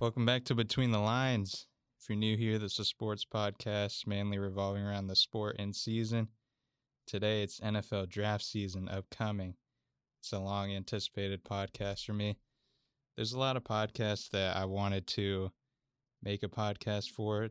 [0.00, 1.66] Welcome back to Between the Lines.
[2.00, 5.74] If you're new here, this is a sports podcast mainly revolving around the sport in
[5.74, 6.28] season.
[7.06, 9.56] Today it's NFL draft season upcoming.
[10.22, 12.38] It's a long anticipated podcast for me.
[13.14, 15.50] There's a lot of podcasts that I wanted to
[16.22, 17.50] make a podcast for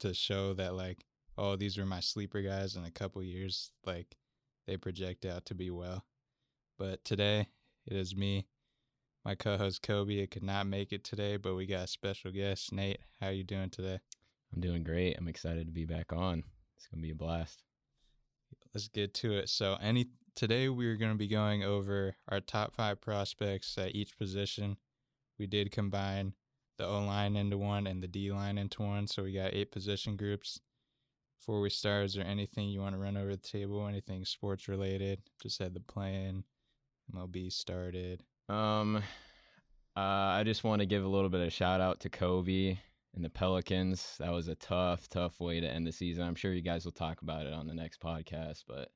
[0.00, 1.06] to show that like,
[1.38, 4.14] oh, these were my sleeper guys in a couple years, like
[4.66, 6.04] they project out to be well.
[6.78, 7.48] But today
[7.86, 8.46] it is me
[9.28, 13.00] my co-host Kobe could not make it today, but we got a special guest, Nate.
[13.20, 13.98] How you doing today?
[14.54, 15.18] I'm doing great.
[15.18, 16.42] I'm excited to be back on.
[16.74, 17.62] It's gonna be a blast.
[18.72, 19.50] Let's get to it.
[19.50, 24.16] So, any today we're going to be going over our top five prospects at each
[24.16, 24.78] position.
[25.38, 26.32] We did combine
[26.78, 29.72] the O line into one and the D line into one, so we got eight
[29.72, 30.58] position groups.
[31.38, 33.86] Before we start, is there anything you want to run over the table?
[33.86, 35.20] Anything sports related?
[35.42, 36.44] Just had the plan.
[37.14, 38.22] MLB started.
[38.48, 39.02] Um,
[39.98, 42.78] uh, I just want to give a little bit of shout out to Kobe
[43.16, 44.14] and the Pelicans.
[44.20, 46.22] That was a tough, tough way to end the season.
[46.22, 48.90] I'm sure you guys will talk about it on the next podcast, but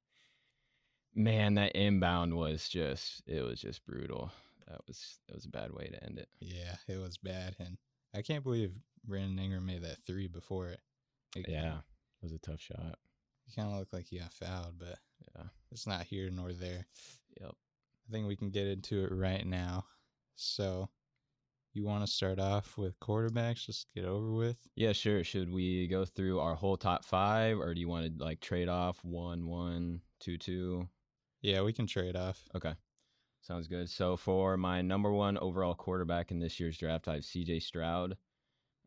[1.13, 4.31] man, that inbound was just it was just brutal.
[4.69, 6.29] That was that was a bad way to end it.
[6.41, 7.79] Yeah, it was bad, and
[8.15, 8.71] I can't believe
[9.05, 10.81] Brandon Ingram made that three before it.
[11.35, 12.97] it yeah, it was a tough shot.
[13.45, 15.01] He kind of looked like he got fouled, but
[15.35, 16.87] yeah, it's not here nor there.
[17.41, 17.51] Yep.
[18.09, 19.85] I think we can get into it right now.
[20.43, 20.89] So,
[21.75, 23.67] you want to start off with quarterbacks?
[23.67, 24.57] Just get over with.
[24.77, 25.25] Yeah, sure.
[25.25, 28.69] Should we go through our whole top five, or do you want to like trade
[28.69, 30.89] off one, one, two, two?
[31.41, 32.43] Yeah, we can trade off.
[32.55, 32.75] Okay,
[33.41, 33.89] sounds good.
[33.89, 37.61] So for my number one overall quarterback in this year's draft, I have C.J.
[37.61, 38.17] Stroud.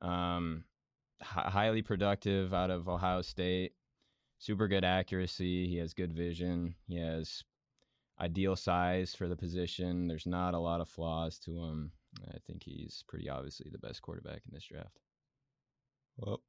[0.02, 0.66] Um,
[1.22, 3.74] highly productive out of Ohio State.
[4.38, 5.68] Super good accuracy.
[5.68, 6.76] He has good vision.
[6.88, 7.44] He has
[8.20, 10.08] ideal size for the position.
[10.08, 11.92] There's not a lot of flaws to him.
[12.30, 15.00] I think he's pretty obviously the best quarterback in this draft.
[16.18, 16.42] Well,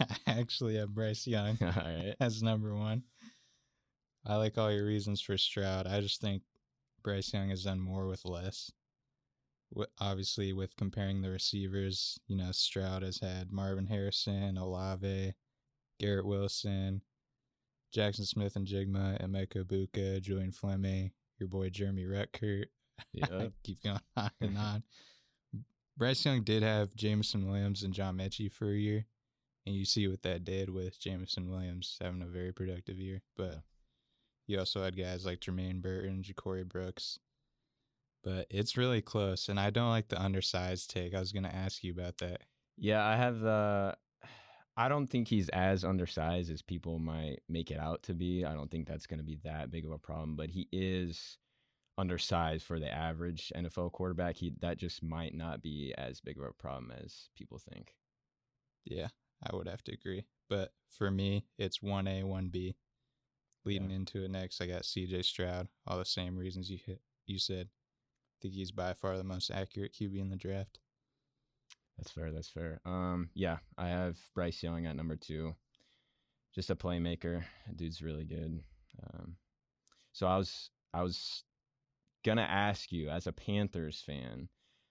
[0.00, 2.14] I actually have Bryce Young right.
[2.20, 3.02] as number one.
[4.26, 5.86] I like all your reasons for Stroud.
[5.86, 6.42] I just think
[7.02, 8.70] Bryce Young has done more with less.
[9.98, 15.32] Obviously, with comparing the receivers, you know, Stroud has had Marvin Harrison, Olave,
[15.98, 17.02] Garrett Wilson,
[17.94, 22.66] Jaxon Smith-Njigba, Emeka Egbuka, Julian Fleming, your boy Jeremy Ruckert.
[23.14, 23.46] Yeah.
[23.64, 24.82] Keep going on and on.
[25.96, 29.06] Bryce Young did have Jameson Williams and John Metchie for a year.
[29.66, 33.22] And you see what that did with Jameson Williams having a very productive year.
[33.38, 33.62] But
[34.46, 37.18] you also had guys like Jermaine Burton, Ja'Corey Brooks.
[38.22, 39.48] But it's really close.
[39.48, 41.14] And I don't like the undersized take.
[41.14, 42.42] I was going to ask you about that.
[42.76, 43.96] Yeah, I have the.
[44.80, 48.46] I don't think he's as undersized as people might make it out to be.
[48.46, 51.36] I don't think that's going to be that big of a problem, but he is
[51.98, 54.36] undersized for the average NFL quarterback.
[54.36, 57.94] He that just might not be as big of a problem as people think.
[58.86, 59.08] Yeah,
[59.46, 60.24] I would have to agree.
[60.48, 62.74] But for me, it's 1A, 1B.
[63.66, 63.96] Leading yeah.
[63.96, 65.68] into it next, I got CJ Stroud.
[65.86, 67.68] All the same reasons you hit, you said.
[67.68, 70.78] I think he's by far the most accurate QB in the draft.
[72.00, 72.32] That's fair.
[72.32, 72.80] That's fair.
[72.86, 75.54] Um, yeah, I have Bryce Young at number two.
[76.54, 77.42] Just a playmaker.
[77.76, 78.62] Dude's really good.
[79.02, 79.36] Um,
[80.12, 81.44] so I was I was
[82.24, 84.48] gonna ask you as a Panthers fan.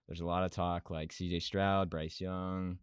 [0.07, 1.39] There's a lot of talk like C.J.
[1.39, 2.77] Stroud, Bryce Young.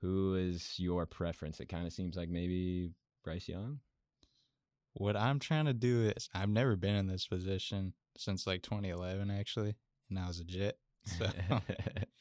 [0.00, 1.60] Who is your preference?
[1.60, 2.92] It kind of seems like maybe
[3.22, 3.80] Bryce Young.
[4.94, 9.30] What I'm trying to do is I've never been in this position since like 2011
[9.30, 9.76] actually,
[10.08, 10.78] and I was a Jet.
[11.18, 11.26] So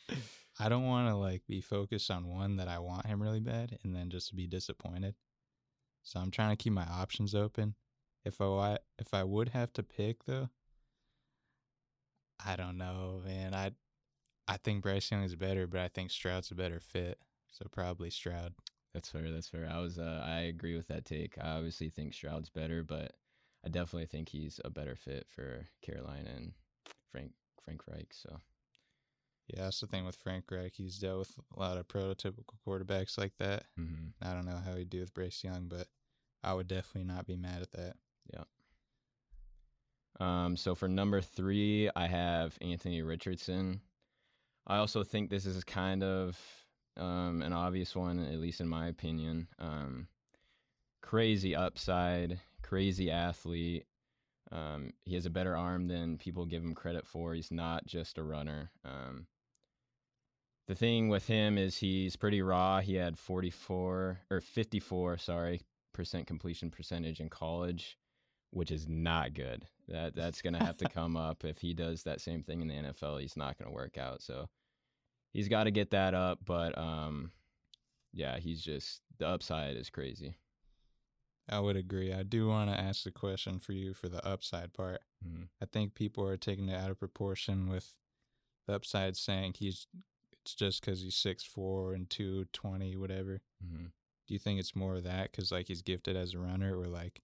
[0.59, 3.77] I don't want to like be focused on one that I want him really bad
[3.83, 5.15] and then just to be disappointed.
[6.03, 7.75] So I'm trying to keep my options open.
[8.25, 10.49] If I if I would have to pick though,
[12.43, 13.53] I don't know, man.
[13.53, 13.71] I
[14.47, 17.19] I think Bryce Young is better, but I think Stroud's a better fit.
[17.51, 18.53] So probably Stroud.
[18.93, 19.31] That's fair.
[19.31, 19.69] That's fair.
[19.71, 21.37] I was uh, I agree with that take.
[21.39, 23.13] I obviously think Stroud's better, but
[23.65, 26.53] I definitely think he's a better fit for Carolina and
[27.11, 27.31] Frank
[27.63, 28.11] Frank Reich.
[28.11, 28.39] So
[29.47, 30.73] yeah, that's the thing with Frank Reich.
[30.75, 33.63] He's dealt with a lot of prototypical quarterbacks like that.
[33.79, 34.07] Mm-hmm.
[34.21, 35.87] I don't know how he'd do with Bryce Young, but
[36.43, 37.95] I would definitely not be mad at that.
[38.33, 38.43] Yeah.
[40.19, 43.81] Um, so for number three, I have Anthony Richardson.
[44.65, 46.37] I also think this is kind of
[46.97, 49.47] um, an obvious one, at least in my opinion.
[49.59, 50.07] Um,
[51.01, 53.85] crazy upside, crazy athlete.
[54.51, 57.33] Um, he has a better arm than people give him credit for.
[57.33, 58.71] He's not just a runner.
[58.83, 59.27] Um,
[60.67, 62.81] the thing with him is he's pretty raw.
[62.81, 65.61] He had 44 or 54, sorry,
[65.93, 67.97] percent completion percentage in college,
[68.51, 69.65] which is not good.
[69.87, 72.67] That that's going to have to come up if he does that same thing in
[72.67, 73.21] the NFL.
[73.21, 74.21] He's not going to work out.
[74.21, 74.49] So
[75.33, 76.39] he's got to get that up.
[76.45, 77.31] But um,
[78.13, 80.35] yeah, he's just the upside is crazy.
[81.49, 82.11] I would agree.
[82.11, 84.99] I do want to ask the question for you for the upside part.
[85.25, 85.43] Mm-hmm.
[85.61, 87.93] I think people are taking it out of proportion with
[88.67, 89.87] the upside saying he's
[90.53, 93.41] just because he's six four and two twenty whatever.
[93.65, 93.85] Mm-hmm.
[94.27, 96.87] Do you think it's more of that because like he's gifted as a runner or
[96.87, 97.21] like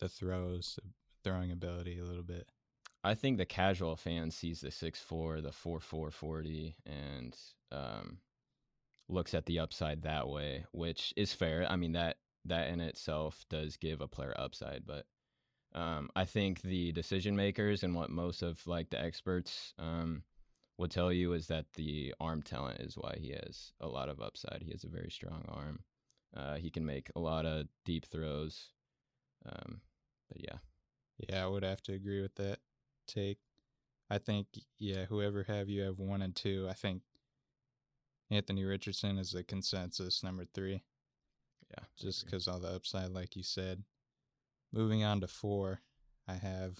[0.00, 0.78] the throws,
[1.22, 2.48] throwing ability a little bit?
[3.02, 7.36] I think the casual fan sees the six four, the four four forty, and
[7.72, 8.18] um,
[9.08, 11.66] looks at the upside that way, which is fair.
[11.68, 15.06] I mean that that in itself does give a player upside, but
[15.74, 20.22] um, I think the decision makers and what most of like the experts um,
[20.80, 24.20] would tell you is that the arm talent is why he has a lot of
[24.20, 24.62] upside.
[24.64, 25.80] He has a very strong arm.
[26.34, 28.70] Uh, he can make a lot of deep throws.
[29.46, 29.80] Um,
[30.28, 30.58] but yeah,
[31.28, 32.58] Yeah, I would have to agree with that
[33.06, 33.38] take.
[34.08, 34.46] I think
[34.78, 36.66] yeah, whoever have you have one and two.
[36.68, 37.02] I think
[38.30, 40.82] Anthony Richardson is the consensus number three.
[41.70, 43.84] yeah, just because all the upside, like you said.
[44.72, 45.80] Moving on to four,
[46.28, 46.78] I have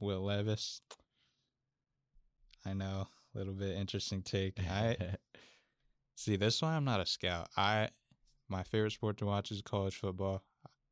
[0.00, 0.80] Will Levis.
[2.64, 4.58] I know, a little bit interesting take.
[4.60, 4.96] I
[6.16, 6.72] see this one.
[6.74, 7.48] I'm not a scout.
[7.56, 7.90] I
[8.48, 10.42] my favorite sport to watch is college football,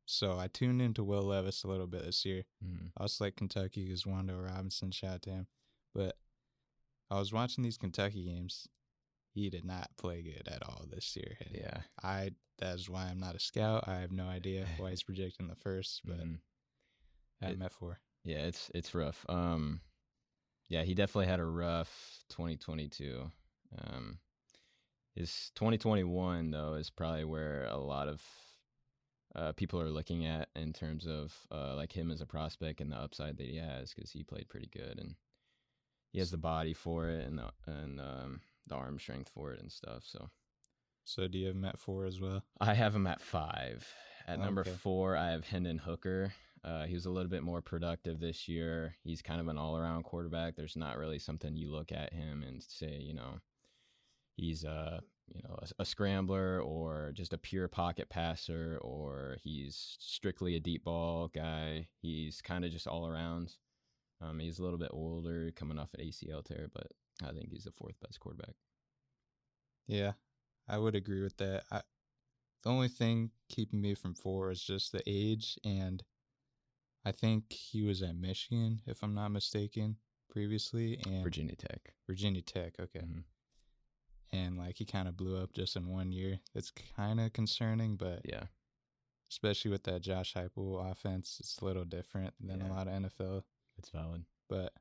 [0.05, 2.43] so I tuned into Will Levis a little bit this year.
[2.63, 2.91] Mhm.
[2.97, 5.47] I also like Kentucky because Wan'Dale Robinson shot to him,
[5.93, 6.17] but
[7.09, 8.67] I was watching these Kentucky games.
[9.33, 11.37] He did not play good at all this year.
[11.45, 11.81] and yeah.
[12.03, 13.83] I that's why I'm not a scout.
[13.87, 16.39] I have no idea why he's projecting the first, but Mhm.
[17.41, 17.99] I'm It- at four.
[18.23, 19.25] Yeah, it's it's rough.
[19.29, 19.81] Um,
[20.69, 23.31] yeah, he definitely had a rough 2022.
[23.77, 24.19] Um,
[25.15, 28.21] his 2021 though is probably where a lot of
[29.35, 32.91] uh, people are looking at in terms of uh, like him as a prospect and
[32.91, 35.15] the upside that he has because he played pretty good and
[36.11, 39.59] he has the body for it and the and um, the arm strength for it
[39.59, 40.03] and stuff.
[40.05, 40.29] So
[41.03, 42.43] So do you have him at four as well?
[42.59, 43.87] I have him at five.
[44.27, 44.77] At number Okay.
[44.81, 46.33] four, I have Hendon Hooker.
[46.65, 48.95] Uh, he was a little bit more productive this year.
[49.03, 50.55] He's kind of an all around quarterback.
[50.55, 53.39] There's not really something you look at him and say, you know,
[54.35, 59.95] he's a you know a, a scrambler or just a pure pocket passer or he's
[59.99, 61.87] strictly a deep ball guy.
[62.01, 63.53] He's kind of just all around.
[64.21, 66.87] Um, he's a little bit older, coming off an ACL tear, but
[67.23, 68.55] I think he's the fourth best quarterback.
[69.87, 70.13] Yeah,
[70.67, 71.63] I would agree with that.
[71.71, 71.81] I,
[72.63, 76.01] the only thing keeping me from four is just the age, and
[77.05, 79.97] I think he was at Michigan, if I'm not mistaken,
[80.29, 81.93] previously, and Virginia Tech.
[82.07, 82.79] Virginia Tech.
[82.79, 83.23] Okay, Mhm.
[84.31, 86.39] and like he kind of blew up just in one year.
[86.53, 88.47] That's kind of concerning, but Yeah.
[89.29, 93.45] especially with that Josh Heupel offense, it's a little different than a lot of NFL.
[93.77, 94.25] It's valid.
[94.47, 94.73] But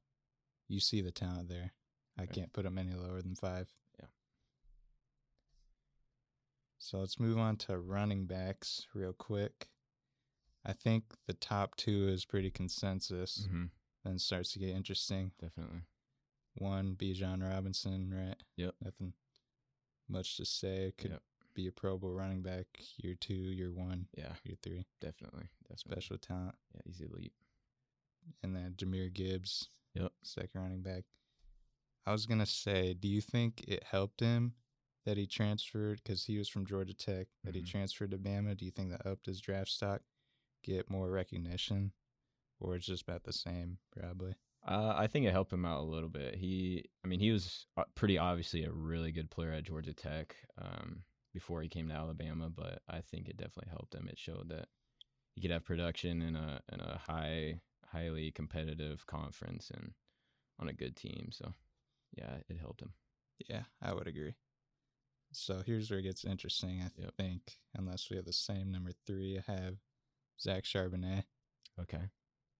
[0.68, 1.74] you see the talent there.
[2.16, 2.32] I Right.
[2.32, 3.74] can't put him any lower than five.
[4.00, 4.06] Yeah.
[6.78, 9.68] So let's move on to running backs real quick.
[10.64, 13.46] I think the top two is pretty consensus.
[13.46, 13.64] Mm-hmm.
[14.04, 15.32] Then starts to get interesting.
[15.40, 15.82] Definitely.
[16.56, 18.36] One, Bijan Robinson, right?
[18.56, 18.74] Yep.
[18.82, 19.12] Nothing
[20.08, 20.92] much to say.
[20.98, 21.22] Could Yep.
[21.54, 22.66] be a Pro Bowl running back
[22.96, 24.86] year two, year one, Yeah, year three.
[25.00, 25.48] definitely.
[25.68, 25.76] Definitely.
[26.02, 26.54] Special talent.
[26.74, 27.32] Yeah, he's elite.
[28.42, 30.12] And then Jahmyr Gibbs, Yep.
[30.22, 31.04] second running back.
[32.06, 34.54] I was gonna say, do you think it helped him
[35.04, 37.28] that he transferred because he was from Georgia Tech?
[37.42, 37.66] That he Mhm.
[37.68, 38.56] transferred to Bama.
[38.56, 40.02] Do you think that upped his draft stock,
[40.64, 41.92] get more recognition,
[42.60, 43.78] or it's just about the same?
[43.96, 44.34] Probably.
[44.66, 46.36] Uh, I think it helped him out a little bit.
[46.36, 50.34] He, I mean, he was uh, pretty obviously a really good player at Georgia Tech
[50.60, 51.02] um,
[51.34, 54.08] before he came to Alabama, but I think it definitely helped him.
[54.08, 54.68] It showed that
[55.34, 59.92] he could have production in a in a high, highly competitive conference and
[60.58, 61.28] on a good team.
[61.30, 61.52] So,
[62.16, 62.94] yeah, it helped him.
[63.48, 64.34] Yeah, I would agree.
[65.32, 66.80] So here's where it gets interesting.
[66.80, 67.14] I Yep.
[67.16, 69.76] think, unless we have the same number three, I have
[70.40, 71.24] Zach Charbonnet
[71.80, 72.10] Okay.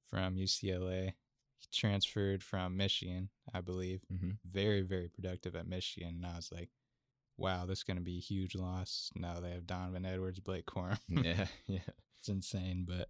[0.06, 1.14] from UCLA.
[1.58, 4.02] He transferred from Michigan, I believe.
[4.12, 4.30] Mm-hmm.
[4.44, 6.16] very, very productive at Michigan.
[6.16, 6.70] And I was like,
[7.36, 9.10] wow, this is going to be a huge loss.
[9.14, 10.98] Now they have Donovan Edwards, Blake Corum.
[11.08, 11.78] yeah, yeah,
[12.20, 12.84] it's insane.
[12.86, 13.08] But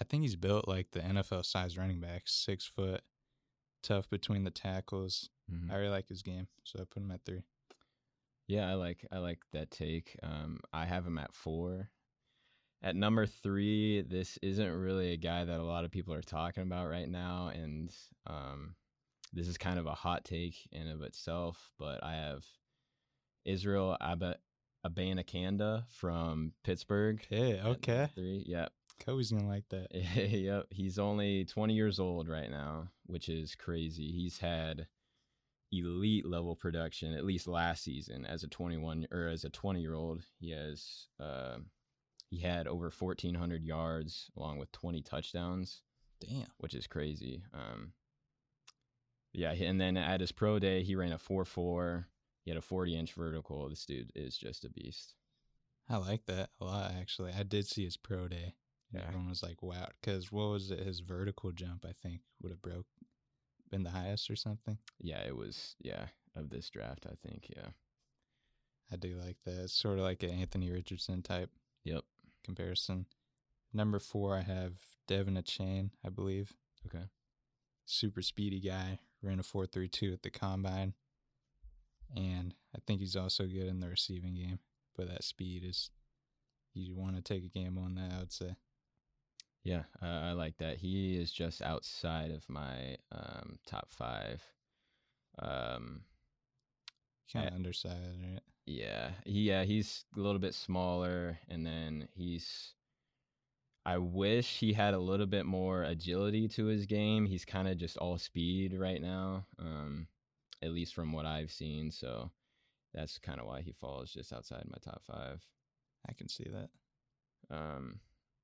[0.00, 3.02] I think he's built like the NFL size running back, six foot,
[3.82, 5.30] tough between the tackles.
[5.50, 5.70] Mhm.
[5.70, 6.48] I really like his game.
[6.64, 7.42] So I put him at three.
[8.46, 10.16] Yeah, I like I like that take.
[10.22, 11.88] Um, I have him at four.
[12.84, 16.62] At number three, this isn't really a guy that a lot of people are talking
[16.62, 17.90] about right now, and
[18.26, 18.74] um,
[19.32, 21.72] this is kind of a hot take in of itself.
[21.78, 22.44] But I have
[23.46, 24.36] Israel Ab-
[24.86, 27.24] Abanikanda from Pittsburgh.
[27.26, 28.10] Hey, okay.
[28.14, 29.88] Three, yep, Kobe's going to like that.
[30.30, 30.66] yep.
[30.70, 34.12] He's only 20 years old right now, which is crazy.
[34.12, 34.88] He's had
[35.72, 39.94] elite level production at least last season as a 21 or as a 20 year
[39.94, 40.22] old.
[40.38, 41.56] He has uh,
[42.34, 45.82] he had over 1400 yards along with 20 touchdowns,
[46.20, 46.46] Damn.
[46.58, 47.44] which is crazy.
[47.52, 47.92] Um,
[49.32, 52.08] yeah, and then at his pro day, he ran a 4 4.
[52.44, 53.68] He had a 40 inch vertical.
[53.68, 55.14] This dude is just a beast.
[55.88, 57.32] I like that a lot, actually.
[57.32, 58.54] I did see his pro day.
[58.92, 59.02] Yeah.
[59.06, 59.88] Everyone was like, wow.
[60.00, 60.80] Because what was it?
[60.80, 62.86] His vertical jump, I think, would have broke,
[63.70, 64.78] been the highest or something.
[65.00, 67.46] Yeah, it was, yeah, of this draft, I think.
[67.56, 67.70] Yeah.
[68.92, 69.64] I do like that.
[69.64, 71.50] It's sort of like an Anthony Richardson type
[71.84, 72.04] Yep.
[72.44, 73.06] Comparison.
[73.72, 74.74] Number four, I have
[75.08, 76.52] Devon Achane, I believe.
[76.86, 77.06] Okay.
[77.86, 79.00] Super speedy guy.
[79.22, 80.94] Ran a 4.32 at the combine.
[82.14, 84.60] And I think he's also good in the receiving game.
[84.96, 85.90] But that speed is,
[86.72, 88.54] you want to take a gamble on that, I would say.
[89.64, 90.76] Yeah, uh, I like that.
[90.76, 94.42] He is just outside of my um, top five.
[95.38, 96.02] Um,
[97.32, 98.42] Kind of undersized, right?
[98.66, 102.72] Yeah, he, yeah, he's a little bit smaller, and then he's.
[103.86, 107.26] I wish he had a little bit more agility to his game.
[107.26, 110.06] He's kind of just all speed right now, um,
[110.62, 111.90] at least from what I've seen.
[111.90, 112.30] So
[112.94, 115.44] that's kind of why he falls just outside my top five.
[116.08, 116.70] I can see that.
[117.54, 118.00] Um,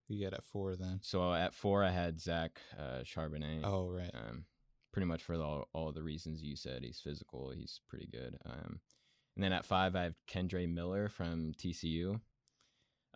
[0.08, 1.00] You get at four then.
[1.02, 3.62] so at four, I had Zach uh, Charbonnet.
[3.64, 4.10] Oh, right.
[4.12, 4.44] um,
[4.92, 6.82] pretty much for all, all the reasons you said.
[6.84, 7.50] He's physical.
[7.50, 8.36] He's pretty good.
[8.44, 8.80] Um,
[9.36, 12.20] and then at five, I have Kendre Miller from TCU.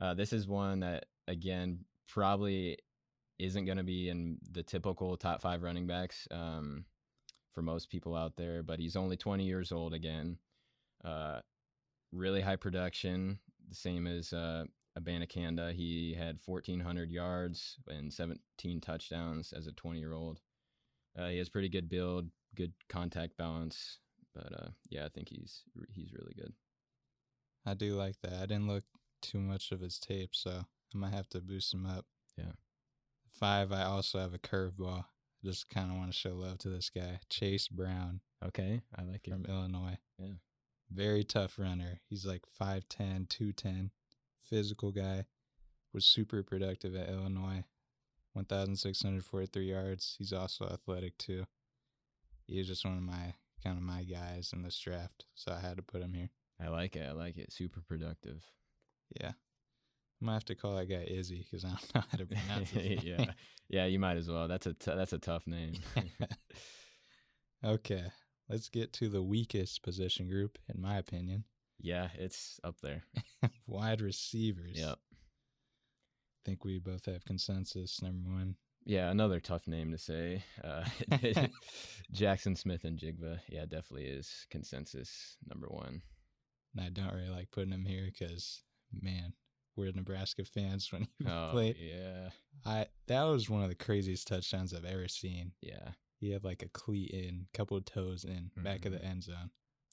[0.00, 2.78] Uh, this is one that again probably
[3.38, 6.84] isn't going to be in the typical top five running backs um,
[7.52, 10.38] for most people out there, but he's only 20 years old again.
[11.04, 11.40] Uh,
[12.12, 14.64] really high production, the same as uh,
[14.98, 15.72] Abanikanda.
[15.72, 20.40] He had 1,400 yards and 17 touchdowns as a 20 year old.
[21.18, 23.98] Uh, he has pretty good build, good contact balance,
[24.34, 25.62] but uh, yeah, I think he's
[25.92, 26.52] he's really good.
[27.66, 28.34] I do like that.
[28.34, 28.84] I didn't look
[29.22, 30.50] too much of his tape, so
[30.94, 32.04] I might have to boost him up.
[32.36, 32.52] Yeah.
[33.32, 35.04] Five, I also have a curveball.
[35.44, 39.26] Just kind of want to show love to this guy, Chase Brown Okay, I like
[39.26, 39.30] it.
[39.30, 39.96] from Illinois.
[40.18, 40.34] Yeah.
[40.90, 42.00] Very tough runner.
[42.08, 43.90] He's like 5'10, 210,
[44.42, 45.24] physical guy.
[45.92, 47.64] Was super productive at Illinois.
[48.34, 50.16] 1,643 yards.
[50.18, 51.44] He's also athletic too.
[52.46, 55.60] He was just one of my kind of my guys in this draft, so I
[55.60, 56.30] had to put him here.
[56.62, 57.06] I like it.
[57.08, 57.52] I like it.
[57.52, 58.44] Super productive.
[59.20, 59.32] Yeah.
[60.22, 62.70] I might have to call that guy Izzy because I don't know how to pronounce
[62.70, 63.24] his yeah,
[63.68, 63.84] yeah.
[63.86, 64.46] You might as well.
[64.48, 65.74] That's a t- that's a tough name.
[67.64, 68.04] okay.
[68.48, 71.44] Let's get to the weakest position group, in my opinion.
[71.80, 73.04] yeah, it's up there.
[73.66, 74.78] Wide receivers.
[74.78, 74.98] Yep.
[76.44, 78.02] think we both have consensus.
[78.02, 78.56] Number one.
[78.86, 80.44] Yeah, another tough name to say.
[80.62, 80.84] Uh,
[82.12, 83.40] Jaxon Smith-Njigba.
[83.48, 86.02] Yeah, definitely is consensus number one.
[86.76, 88.62] And I don't really like putting him here because,
[88.92, 89.32] man,
[89.76, 91.76] we're Nebraska fans when he Oh, played.
[91.80, 92.30] yeah,
[92.66, 95.52] I that was one of the craziest touchdowns I've ever seen.
[95.62, 99.22] yeah, He had like a cleat in, couple of toes in, back of the end
[99.22, 99.50] zone.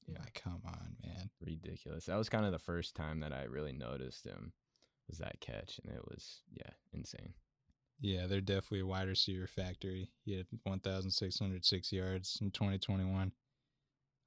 [0.07, 0.19] Yeah.
[0.19, 1.29] Like, come on, man.
[1.39, 2.05] ridiculous.
[2.05, 4.51] That was kind of the first time that I really noticed him
[5.07, 7.33] was that catch, and it was yeah, insane.
[8.01, 10.09] Yeah, they're definitely a wide receiver factory.
[10.25, 13.31] He had 1,606 yards in 2021.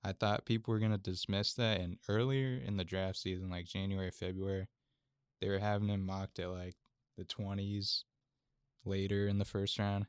[0.04, 1.81] I thought people were going to dismiss that.
[1.81, 4.69] And earlier in the draft season, like January, February,
[5.40, 6.76] they were having him mocked at like
[7.16, 8.04] the 20s
[8.85, 10.07] later in the first round.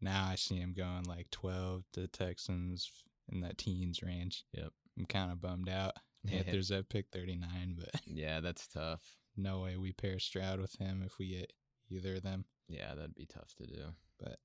[0.00, 2.90] Now I see him going like 12 to Texans
[3.30, 4.44] in that teens range.
[4.52, 4.72] Yep.
[4.98, 5.94] I'm kind of bummed out.
[6.26, 9.02] Panthers have pick 39, but yeah, that's tough.
[9.36, 11.52] no way we pair Stroud with him if we get
[11.90, 12.44] either of them.
[12.72, 13.82] Yeah, that'd be tough to do.
[14.18, 14.38] But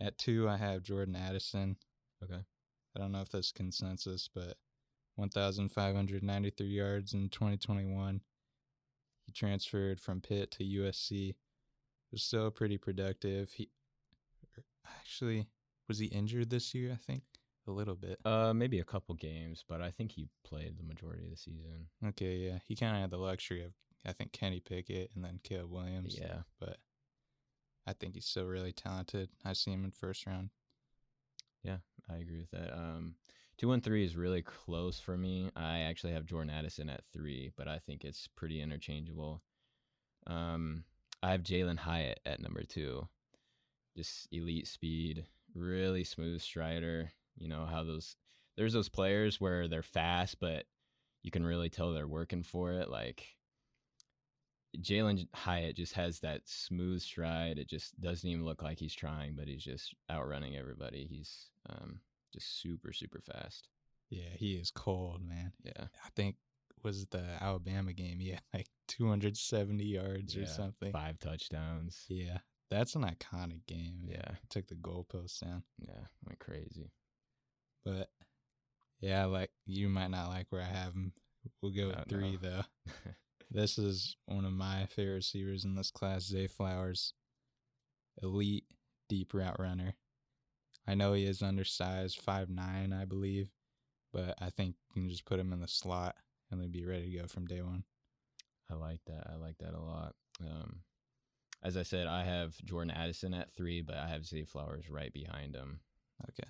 [0.00, 1.76] at two, I have Jordan Addison.
[2.22, 2.42] Okay.
[2.96, 4.56] I don't know if that's consensus, but
[5.16, 8.20] 1,593 yards in 2021.
[9.26, 11.34] He transferred from Pitt to USC.
[12.10, 13.52] Was still pretty productive.
[13.52, 13.68] He
[14.56, 14.64] er,
[14.98, 15.48] actually
[15.88, 16.92] was he injured this year?
[16.92, 17.22] I think
[17.66, 18.18] a little bit.
[18.24, 21.88] Uh, maybe a couple games, but I think he played the majority of the season.
[22.06, 23.72] Okay, yeah, he kind of had the luxury of
[24.06, 26.16] I think Kenny Pickett and then Caleb Williams.
[26.18, 26.78] Yeah, but
[27.88, 29.30] I think he's still really talented.
[29.46, 30.50] I see him in first round.
[31.62, 31.78] Yeah,
[32.10, 32.76] I agree with that.
[32.76, 33.14] Um,
[33.56, 35.50] two and three is really close for me.
[35.56, 39.42] I actually have Jordan Addison at three, but I think it's pretty interchangeable.
[40.26, 40.84] Um,
[41.22, 43.08] I have Jalin Hyatt at number two.
[43.96, 47.10] Just elite speed, really smooth strider.
[47.38, 48.16] You know how those
[48.58, 50.66] there's those players where they're fast, but
[51.22, 52.90] you can really tell they're working for it.
[52.90, 53.37] Like
[54.80, 57.58] Jalin Hyatt just has that smooth stride.
[57.58, 61.06] It just doesn't even look like he's trying, but he's just outrunning everybody.
[61.10, 62.00] He's um,
[62.32, 63.68] just super super fast.
[64.10, 65.52] Yeah, he is cold, man.
[65.64, 66.36] Yeah, I think
[66.84, 68.18] was it the Alabama game.
[68.20, 70.92] Yeah, like 270 yards or something.
[70.92, 72.04] five touchdowns.
[72.08, 72.38] Yeah,
[72.70, 74.00] that's an iconic game.
[74.04, 74.10] man.
[74.12, 74.32] Yeah.
[74.42, 75.62] It took the goalposts down.
[75.78, 76.92] Yeah, went crazy.
[77.84, 78.10] But
[79.00, 81.12] yeah, like you might not like where I have him.
[81.62, 82.50] We'll go with Oh, three no.
[82.50, 82.62] though.
[83.50, 87.14] This is one of my favorite receivers in this class, Zay Flowers.
[88.22, 88.64] Elite
[89.08, 89.94] deep route runner.
[90.86, 93.50] I know he is undersized, five nine, I believe,
[94.12, 96.16] but I think you can just put him in the slot
[96.50, 97.84] and they'd be ready to go from day one.
[98.70, 99.28] I like that.
[99.32, 100.14] I like that a lot.
[100.40, 100.80] Um,
[101.62, 105.12] as I said, I have Jordan Addison at three, but I have Zay Flowers right
[105.12, 105.80] behind him.
[106.30, 106.48] Okay.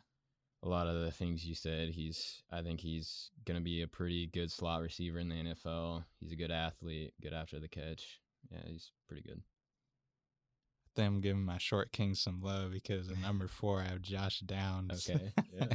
[0.63, 2.43] A lot of the things you said, he's.
[2.51, 6.05] I think he's gonna be a pretty good slot receiver in the NFL.
[6.21, 8.21] He's a good athlete, good after the catch.
[8.51, 9.41] Yeah, he's pretty good.
[9.41, 14.03] I think I'm giving my short king some love because at number four I have
[14.03, 15.09] Josh Downs.
[15.09, 15.33] Okay.
[15.55, 15.67] Yeah.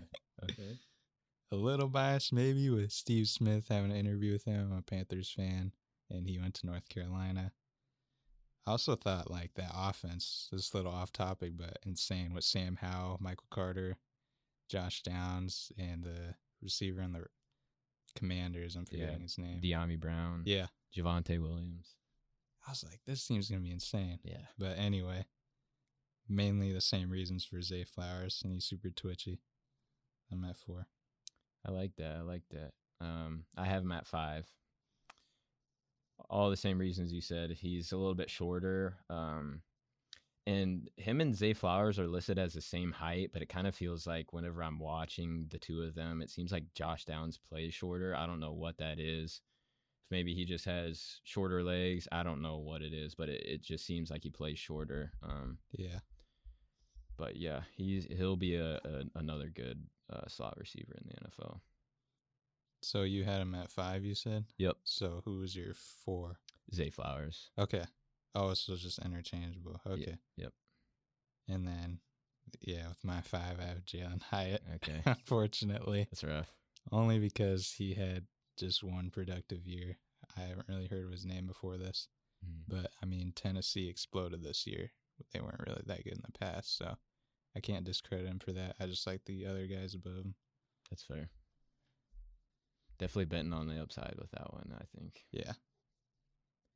[0.44, 0.78] Okay.
[1.52, 4.72] a little biased maybe with Steve Smith having an interview with him.
[4.72, 5.72] I'm a Panthers fan,
[6.10, 7.52] and he went to North Carolina.
[8.66, 13.18] I also thought like that offense, this little off topic, but insane with Sam Howell,
[13.22, 13.98] Michael Carter,
[14.70, 17.26] Josh Downs, and the receiver on the
[18.16, 18.76] Commanders.
[18.76, 19.60] I'm forgetting his name.
[19.62, 20.44] Dyami Brown.
[20.46, 21.96] yeah, Javonte Williams.
[22.68, 24.20] I was like, this team's gonna be insane.
[24.24, 24.46] Yeah.
[24.58, 25.26] But anyway,
[26.30, 29.42] mainly the same reasons for Zay Flowers, and he's super twitchy.
[30.32, 30.88] I'm at four.
[31.66, 32.16] I like that.
[32.18, 32.72] I like that.
[33.02, 34.48] Um, I have him at five.
[36.30, 37.52] All the same reasons you said.
[37.52, 38.98] He's a little bit shorter.
[39.10, 39.62] Um,
[40.46, 43.76] and him and Zay Flowers are listed as the same height, but it kind of
[43.76, 47.74] feels like whenever I'm watching the two of them, it seems like Josh Downs plays
[47.74, 48.16] shorter.
[48.16, 49.42] I don't know what that is.
[50.06, 52.08] If maybe he just has shorter legs.
[52.12, 55.14] I don't know what it is, but it, it just seems like he plays shorter.
[55.24, 56.00] Um, Yeah.
[57.18, 61.60] but yeah, he's he'll be a, a another good uh, slot receiver in the NFL.
[62.82, 64.44] So you had him at five, you said?
[64.58, 64.76] Yep.
[64.84, 66.40] So who was your four?
[66.74, 67.50] Zay Flowers.
[67.58, 67.84] Okay.
[68.36, 69.80] Oh, so it's just interchangeable.
[69.88, 70.18] Okay.
[70.38, 70.54] Yep.
[71.48, 72.00] And then,
[72.62, 74.64] yeah, with my five, I have Jalin Hyatt.
[74.76, 75.02] Okay.
[75.06, 76.52] Unfortunately, That's rough.
[76.92, 78.26] only because he had
[78.58, 79.98] just one productive year.
[80.38, 82.08] I haven't really heard of his name before this,
[82.44, 82.62] mm.
[82.68, 84.92] but I mean, Tennessee exploded this year.
[85.32, 86.96] They weren't really that good in the past, so
[87.56, 88.76] I can't discredit him for that.
[88.80, 90.36] I just like the other guys above him.
[90.90, 91.30] That's fair.
[92.98, 95.24] Definitely betting on the upside with that one, I think.
[95.32, 95.54] Yeah.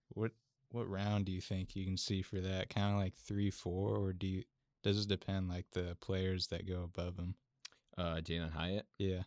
[0.09, 0.31] What
[0.71, 2.69] what round do you think you can see for that?
[2.69, 4.43] Kind of like three, four, or do you?
[4.83, 7.35] Does it depend like the players that go above him?
[7.97, 8.85] Uh Jalin Hyatt.
[8.97, 9.23] Yeah.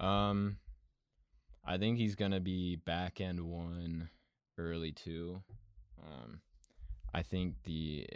[0.00, 0.58] Um
[1.64, 4.10] I think he's gonna be back end one,
[4.56, 5.42] early two.
[6.02, 6.40] Um
[7.14, 8.06] I think the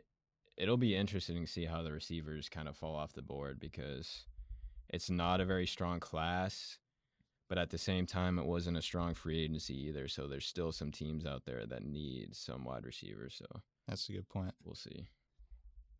[0.56, 4.26] it'll be interesting to see how the receivers kind of fall off the board because
[4.90, 6.78] it's not a very strong class,
[7.52, 10.08] but at the same time it wasn't a strong free agency either.
[10.08, 13.34] So there's still some teams out there that need some wide receivers.
[13.38, 14.54] So That's a good point.
[14.64, 15.06] we'll see.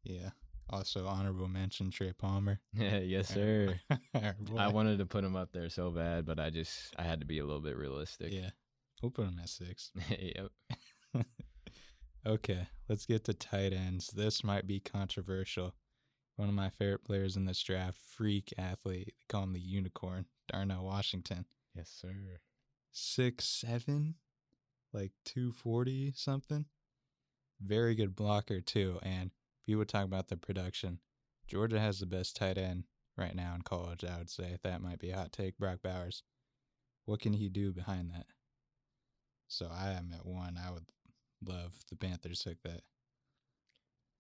[0.03, 0.31] Yeah.
[0.71, 2.59] Also, honorable mention Trey Palmer.
[2.73, 3.79] Yeah, yes, sir.
[4.57, 7.27] I wanted to put him up there so bad, but I just I had to
[7.27, 8.33] be a little bit realistic.
[8.33, 8.49] Yeah.
[9.03, 9.91] We'll put him at six.
[10.09, 11.27] yep.
[12.25, 14.07] Okay, let's get to tight ends.
[14.07, 15.75] This might be controversial.
[16.37, 19.09] One of my favorite players in this draft, freak athlete.
[19.09, 21.47] They call him the unicorn, Darnell Washington.
[21.75, 22.39] Yes, sir.
[22.91, 24.17] Six seven,
[24.93, 26.67] like two forty something.
[27.61, 28.99] Very good blocker too.
[29.03, 29.31] And
[29.63, 30.99] if you would talk about the production,
[31.47, 32.85] Georgia has the best tight end
[33.17, 34.05] right now in college.
[34.05, 35.59] I would say that might be a hot take.
[35.59, 36.23] Brock Bowers.
[37.05, 38.27] What can he do behind that?
[39.49, 40.59] So I am at one.
[40.63, 40.87] I would
[41.47, 42.83] love the Panthers took that.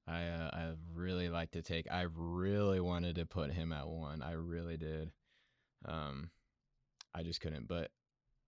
[0.06, 1.90] I uh, I really like to take.
[1.90, 4.22] I really wanted to put him at one.
[4.22, 5.12] I really did.
[5.85, 6.31] Um,
[7.14, 7.68] I just couldn't.
[7.68, 7.90] But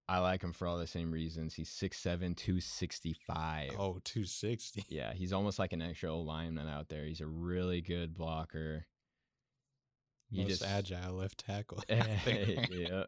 [0.08, 1.54] I like him for all the same reasons.
[1.54, 3.72] He's 6'7", 265.
[3.78, 4.84] Oh, 260.
[4.88, 7.04] Yeah, he's almost like an extra old lineman out there.
[7.04, 8.86] He's a really good blocker.
[10.30, 11.82] He Most just- agile left tackle.
[11.88, 13.04] yeah.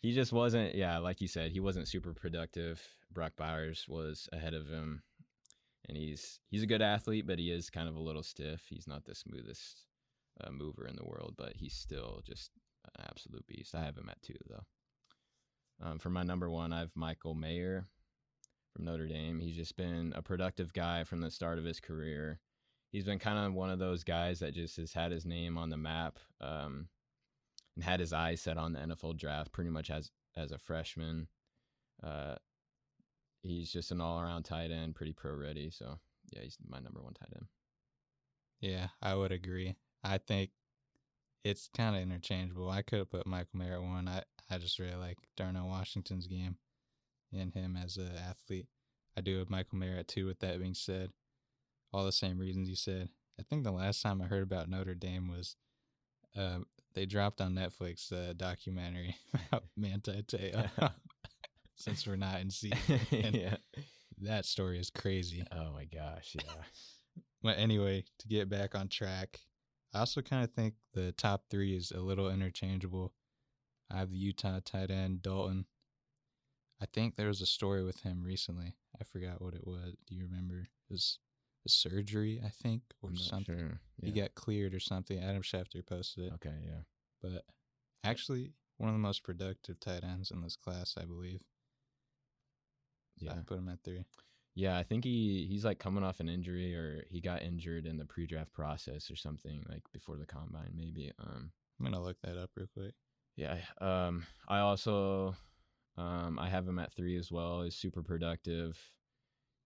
[0.00, 2.80] He just wasn't, yeah, like you said, he wasn't super productive.
[3.12, 5.02] Brock Bowers was ahead of him.
[5.88, 8.60] And he's he's a good athlete, but he is kind of a little stiff.
[8.68, 9.86] He's not the smoothest
[10.42, 12.50] uh, mover in the world, but he's still just
[12.96, 13.74] an absolute beast.
[13.74, 14.64] I have him at two, though.
[15.80, 17.86] Um, for my number one, I have Michael Mayer
[18.74, 19.38] from Notre Dame.
[19.38, 22.40] He's just been a productive guy from the start of his career.
[22.90, 25.68] He's been kind of one of those guys that just has had his name on
[25.68, 26.18] the map.
[26.40, 26.88] Um,
[27.78, 31.28] and had his eyes set on the NFL draft pretty much as as a freshman.
[32.02, 32.34] Uh,
[33.42, 35.70] he's just an all around tight end, pretty pro ready.
[35.70, 35.96] So
[36.32, 37.46] yeah, he's my number one tight end.
[38.60, 39.76] Yeah, I would agree.
[40.02, 40.50] I think
[41.44, 42.70] it's kind of interchangeable.
[42.70, 44.08] I could have put Michael at one.
[44.08, 46.56] I, I just really like Darnell Washington's game
[47.32, 48.66] and him as an athlete.
[49.16, 50.26] I do have Michael at two.
[50.26, 51.10] With that being said,
[51.92, 53.08] all the same reasons you said.
[53.38, 55.56] I think the last time I heard about Notre Dame was
[56.36, 56.58] uh,
[56.94, 59.16] they dropped on Netflix a documentary
[59.52, 60.68] about Manti Te'o.
[61.76, 63.56] Since we're not in season, yeah.
[64.22, 65.44] that story is crazy.
[65.52, 66.34] Oh my gosh.
[66.34, 66.62] Yeah.
[67.40, 69.38] But anyway, to get back on track,
[69.94, 73.12] I also kind of think the top three is a little interchangeable.
[73.90, 75.66] I have the Utah tight end Dalton.
[76.80, 78.76] I think there was a story with him recently.
[79.00, 79.94] I forgot what it was.
[80.06, 80.58] Do you remember?
[80.58, 81.18] It was
[81.66, 83.58] a surgery, I think, or I'm something.
[83.58, 83.80] Sure.
[84.02, 85.18] He got cleared or something.
[85.18, 86.32] Adam Schefter posted it.
[86.34, 86.54] Okay.
[86.64, 86.82] Yeah.
[87.20, 87.44] But
[88.04, 91.42] actually, one of the most productive tight ends in this class, I believe.
[93.18, 93.32] So Yeah.
[93.32, 94.04] I put him at three.
[94.58, 97.96] Yeah, I think he he's like coming off an injury or he got injured in
[97.96, 101.12] the pre-draft process or something like before the combine maybe.
[101.20, 102.94] Um I'm gonna look that up real quick.
[103.36, 105.36] yeah, um I also
[105.96, 107.62] um I have him at 3 as well.
[107.62, 108.76] He's super productive.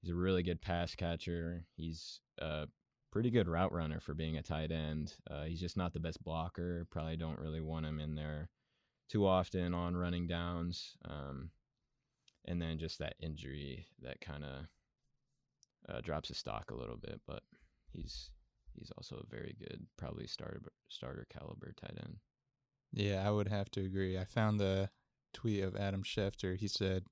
[0.03, 1.65] He's a really good pass catcher.
[1.75, 2.67] He's a
[3.11, 5.15] pretty good route runner for being a tight end.
[5.31, 6.87] Uh, he's just not the best blocker.
[6.91, 8.51] Probably don't really want him in there
[9.09, 10.99] too often on running downs.
[11.09, 11.49] Um
[12.45, 14.67] and then just that injury that kind of
[15.89, 17.43] uh, drops his stock a little bit, but
[17.93, 18.31] he's
[18.79, 22.17] he's also a very good, probably starter starter caliber tight end.
[22.93, 24.19] Yeah, I would have to agree.
[24.19, 24.91] I found the
[25.33, 26.57] tweet of Adam Schefter.
[26.57, 27.05] He said,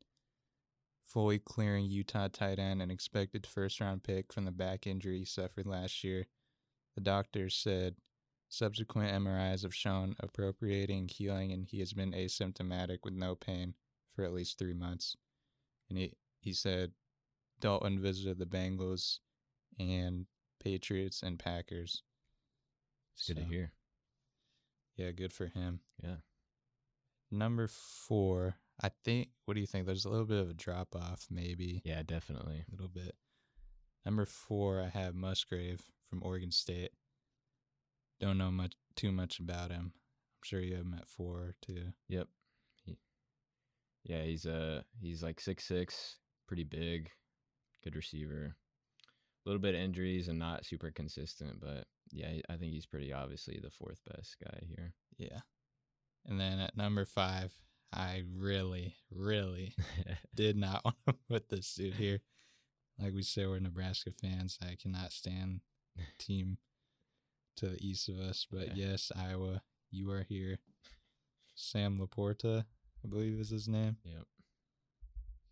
[1.10, 5.24] fully clearing Utah tight end and expected first round pick from the back injury he
[5.24, 6.26] suffered last year.
[6.94, 7.96] The doctors said
[8.48, 13.74] subsequent MRIs have shown appropriating healing and he has been asymptomatic with no pain
[14.14, 15.16] for at least three months.
[15.88, 16.92] And he, he said
[17.60, 19.18] Dalton visited the Bengals
[19.78, 20.26] and
[20.62, 22.02] Patriots and Packers.
[23.16, 23.72] It's good to hear.
[24.96, 25.80] Yeah, good for him.
[26.02, 26.16] Yeah.
[27.30, 29.28] Number four, I think.
[29.44, 29.86] What do you think?
[29.86, 32.64] There's a little bit of a drop off, maybe Yeah, definitely.
[32.68, 33.14] a little bit.
[34.04, 36.90] Number four, I have Musgrave from Oregon State.
[38.20, 39.92] Don't know much too much about him.
[39.94, 41.92] I'm sure you have him at four too.
[42.08, 42.28] Yep.
[42.84, 42.98] He,
[44.04, 47.10] yeah, he's uh he's like six six, pretty big,
[47.82, 48.54] good receiver.
[49.04, 53.12] A little bit of injuries and not super consistent, but yeah, I think he's pretty
[53.12, 54.92] obviously the fourth best guy here.
[55.16, 55.40] Yeah.
[56.26, 57.52] And then at number five,
[57.92, 59.74] I really, really
[60.34, 62.20] did not want to put this dude here.
[62.98, 64.58] Like we said, we're Nebraska fans.
[64.62, 65.60] I cannot stand
[66.18, 66.58] team
[67.56, 68.46] to the east of us.
[68.50, 68.88] But Yeah.
[68.90, 70.58] yes, Iowa, you are here.
[71.54, 72.64] Sam LaPorta,
[73.04, 73.96] I believe is his name.
[74.04, 74.24] yep.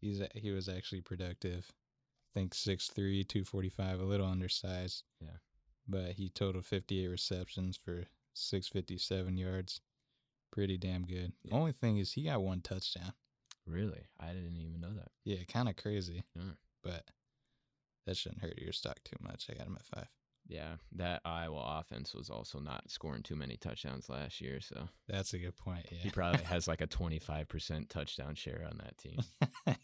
[0.00, 1.72] He's a- he was actually productive.
[2.38, 5.02] I think 6'3", 245, a little undersized.
[5.20, 5.38] Yeah.
[5.88, 9.80] But he totaled 58 receptions for 657 yards.
[10.52, 11.32] Pretty damn good.
[11.42, 11.54] The Yeah.
[11.56, 13.14] only thing is he got one touchdown.
[13.66, 14.06] Really?
[14.20, 15.10] I didn't even know that.
[15.24, 16.22] Yeah, kind of crazy.
[16.36, 16.52] Yeah.
[16.82, 17.10] But
[18.06, 19.50] that shouldn't hurt your stock too much.
[19.50, 20.08] I got him at five.
[20.46, 25.34] Yeah, that Iowa offense was also not scoring too many touchdowns last year, so That's
[25.34, 25.86] a good point.
[25.90, 25.98] Yeah.
[25.98, 29.18] he probably has like a 25% touchdown share on that team.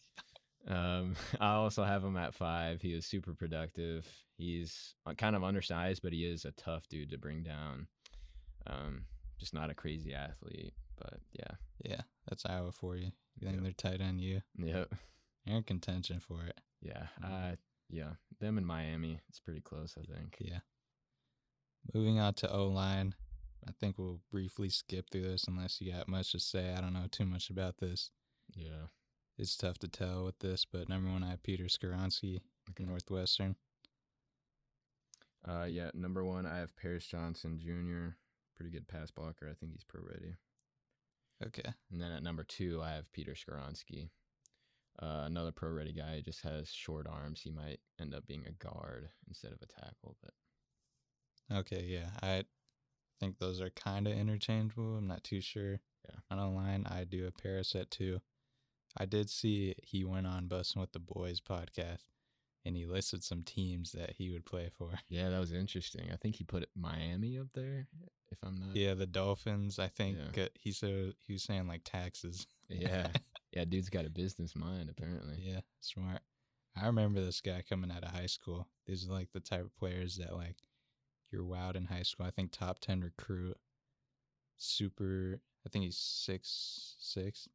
[0.68, 2.81] Um, I also have him at five.
[2.83, 4.07] He is super productive.
[4.37, 7.87] He's uh, kind of undersized, but he is a tough dude to bring down.
[8.66, 9.05] Um,
[9.38, 11.57] just not a crazy athlete, but yeah.
[11.85, 13.11] yeah, that's Iowa for you.
[13.38, 13.62] You think Yep.
[13.62, 14.40] they're tight on you?
[14.59, 14.94] Yep.
[15.44, 16.59] You're in contention for it.
[16.81, 17.07] Yeah.
[17.22, 17.57] Uh,
[17.90, 18.12] yeah.
[18.40, 20.37] Them in Miami, it's pretty close, I think.
[20.40, 20.61] Yeah.
[21.92, 23.14] Moving on to O line.
[23.68, 26.74] I think we'll briefly skip through this unless you got much to say.
[26.77, 28.11] I don't know too much about this.
[28.55, 28.87] Yeah.
[29.37, 32.40] It's tough to tell with this, but number one, I have Peter Skoronski
[32.75, 33.57] from Northwestern.
[35.47, 35.90] Uh, yeah.
[35.92, 38.14] Number one, I have Paris Johnson Jr.
[38.57, 39.49] Pretty good pass blocker.
[39.51, 40.35] I think he's pro ready.
[41.44, 41.75] Okay.
[41.90, 44.11] And then at number two, I have Peter Skoronski.
[45.03, 47.40] Uh, another pro ready guy just has short arms.
[47.40, 50.33] He might end up being a guard instead of a tackle, but
[51.53, 52.11] Okay, yeah.
[52.23, 52.44] I
[53.20, 54.97] think those are kind of interchangeable.
[54.97, 55.81] I'm not too sure.
[56.09, 56.16] Yeah.
[56.31, 58.20] On a line, I do a Paris at two.
[58.96, 62.04] I did see he went on Bussin' with the Boys podcast
[62.64, 64.90] and he listed some teams that he would play for.
[65.09, 66.11] yeah, that was interesting.
[66.12, 67.88] I think he put Miami up there,
[68.30, 68.74] if I'm not.
[68.76, 70.44] Yeah, the Dolphins, I think Yeah.
[70.44, 72.46] uh, he said he was saying like taxes.
[72.68, 73.09] Yeah.
[73.52, 75.37] Yeah, dude's got a business mind, apparently.
[75.40, 76.22] Yeah, smart.
[76.76, 78.66] I remember this guy coming out of high school.
[78.85, 80.57] These are like the type of players that like
[81.30, 82.26] you're wowed in high school.
[82.26, 83.57] I think top ten recruit.
[84.57, 87.48] Super I think he's six six.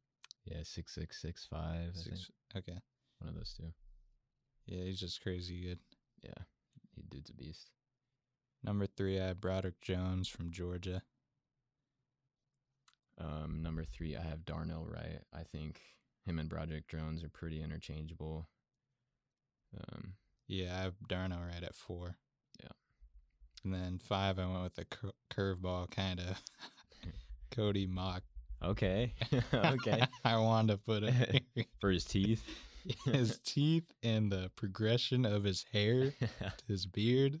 [0.44, 1.94] Yeah, six six six five.
[1.94, 2.78] Six okay.
[3.18, 3.72] One of those two.
[4.66, 5.78] Yeah, he's just crazy good.
[6.22, 6.44] Yeah,
[6.94, 7.70] he dude's a beast.
[8.62, 11.02] Number three, I have Broderick Jones from Georgia.
[13.18, 15.20] Um, number three, I have Darnell Wright.
[15.32, 15.80] I think
[16.24, 18.48] him and Broderick Jones are pretty interchangeable.
[19.76, 20.14] Um,
[20.46, 22.16] Yeah, I have Darnell Wright at four.
[22.62, 22.70] Yeah.
[23.64, 26.42] And then five, I went with a cur- curveball kind of
[27.50, 28.22] Cody Mauch.
[28.62, 29.14] Okay,
[29.54, 30.02] okay.
[30.24, 31.42] I wanted to put it
[31.80, 32.42] For his teeth.
[33.04, 37.40] his teeth and the progression of his hair, to his beard.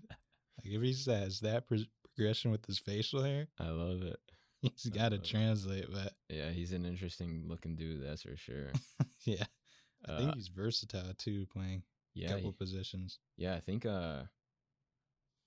[0.64, 1.78] Like if he says that pro-
[2.14, 4.18] progression with his facial hair, I love it.
[4.60, 5.24] he's got to it.
[5.24, 5.86] translate.
[5.90, 8.72] But Yeah, he's an interesting looking dude, that's for sure.
[9.24, 9.44] yeah,
[10.06, 11.82] I Uh, think he's versatile too, playing
[12.16, 13.18] a yeah, couple he- positions.
[13.38, 13.54] yeah.
[13.54, 14.24] I think uh,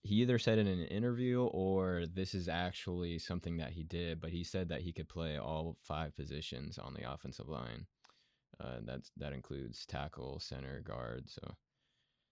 [0.04, 4.32] he either said in an interview or this is actually something that he did, but
[4.32, 7.86] he said that he could play all five positions on the offensive line.
[8.60, 11.30] Uh, that's that includes tackle, center, guard.
[11.30, 11.56] So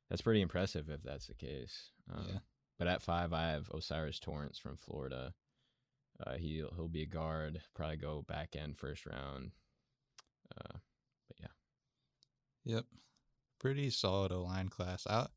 [0.09, 1.91] that's pretty impressive if that's the case.
[2.13, 2.39] Um, Yeah.
[2.77, 5.33] But at five, I have O'Cyrus Torrence from Florida.
[6.25, 9.51] Uh, he he'll be a guard, probably go back end first round.
[10.57, 10.77] Uh,
[11.27, 11.47] but yeah,
[12.65, 12.85] Yep.
[13.59, 15.07] Pretty solid O line class.
[15.07, 15.27] I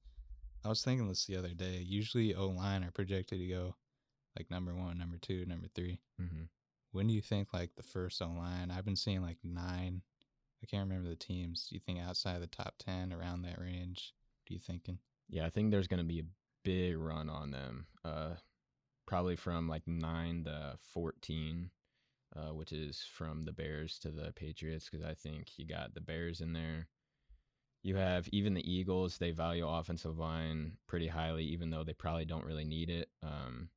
[0.64, 1.84] I was thinking this the other day.
[1.84, 3.74] Usually O line are projected to go
[4.36, 6.00] like number one, number two, number three.
[6.20, 6.44] mm-hmm.
[6.92, 8.70] When do you think like the first O line?
[8.70, 10.02] I've been seeing like nine.
[10.62, 11.66] I can't remember the teams.
[11.68, 14.14] Do you think outside of the top ten, around that range?
[14.42, 14.98] What are you thinking?
[15.28, 16.26] Yeah, I think there's going to be a
[16.64, 17.86] big run on them.
[18.04, 18.34] Uh,
[19.06, 21.70] probably from like nine to fourteen,
[22.34, 26.00] uh, which is from the Bears to the Patriots, because I think you got the
[26.00, 26.86] Bears in there.
[27.84, 29.18] You have even the Eagles.
[29.18, 33.10] They value offensive line pretty highly, even though they probably don't really need it.
[33.22, 33.68] Um,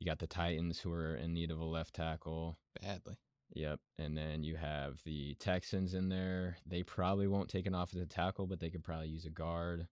[0.00, 2.58] you got the Titans, who are in need of a left tackle.
[2.82, 3.16] Badly.
[3.54, 3.78] Yep.
[3.98, 6.56] And then you have the Texans in there.
[6.66, 9.86] They probably won't take an offensive tackle, but they could probably use a guard.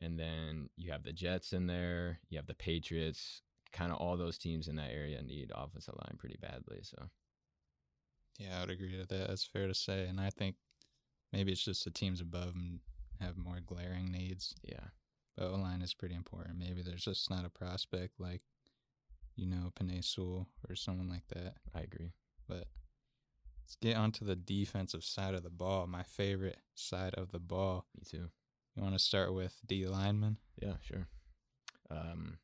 [0.00, 2.20] And then you have the Jets in there.
[2.30, 3.42] You have the Patriots.
[3.72, 6.78] Kind of all those teams in that area need offensive line pretty badly.
[6.82, 7.08] So
[8.38, 9.26] Yeah, I would agree with that.
[9.26, 10.06] That's fair to say.
[10.06, 10.54] And I think
[11.32, 12.80] maybe it's just the teams above them
[13.20, 14.54] have more glaring needs.
[14.62, 14.88] yeah,
[15.36, 16.58] But O line is pretty important.
[16.58, 18.42] Maybe there's just not a prospect like,
[19.36, 21.54] you know, Penei Sewell or someone like that.
[21.74, 22.12] I agree.
[22.48, 22.66] But
[23.62, 25.86] let's get onto the defensive side of the ball.
[25.86, 27.86] My favorite side of the ball.
[27.96, 28.28] Me too.
[28.74, 30.36] You want to start with D lineman?
[30.60, 31.06] Yeah, sure.
[31.90, 32.38] Um,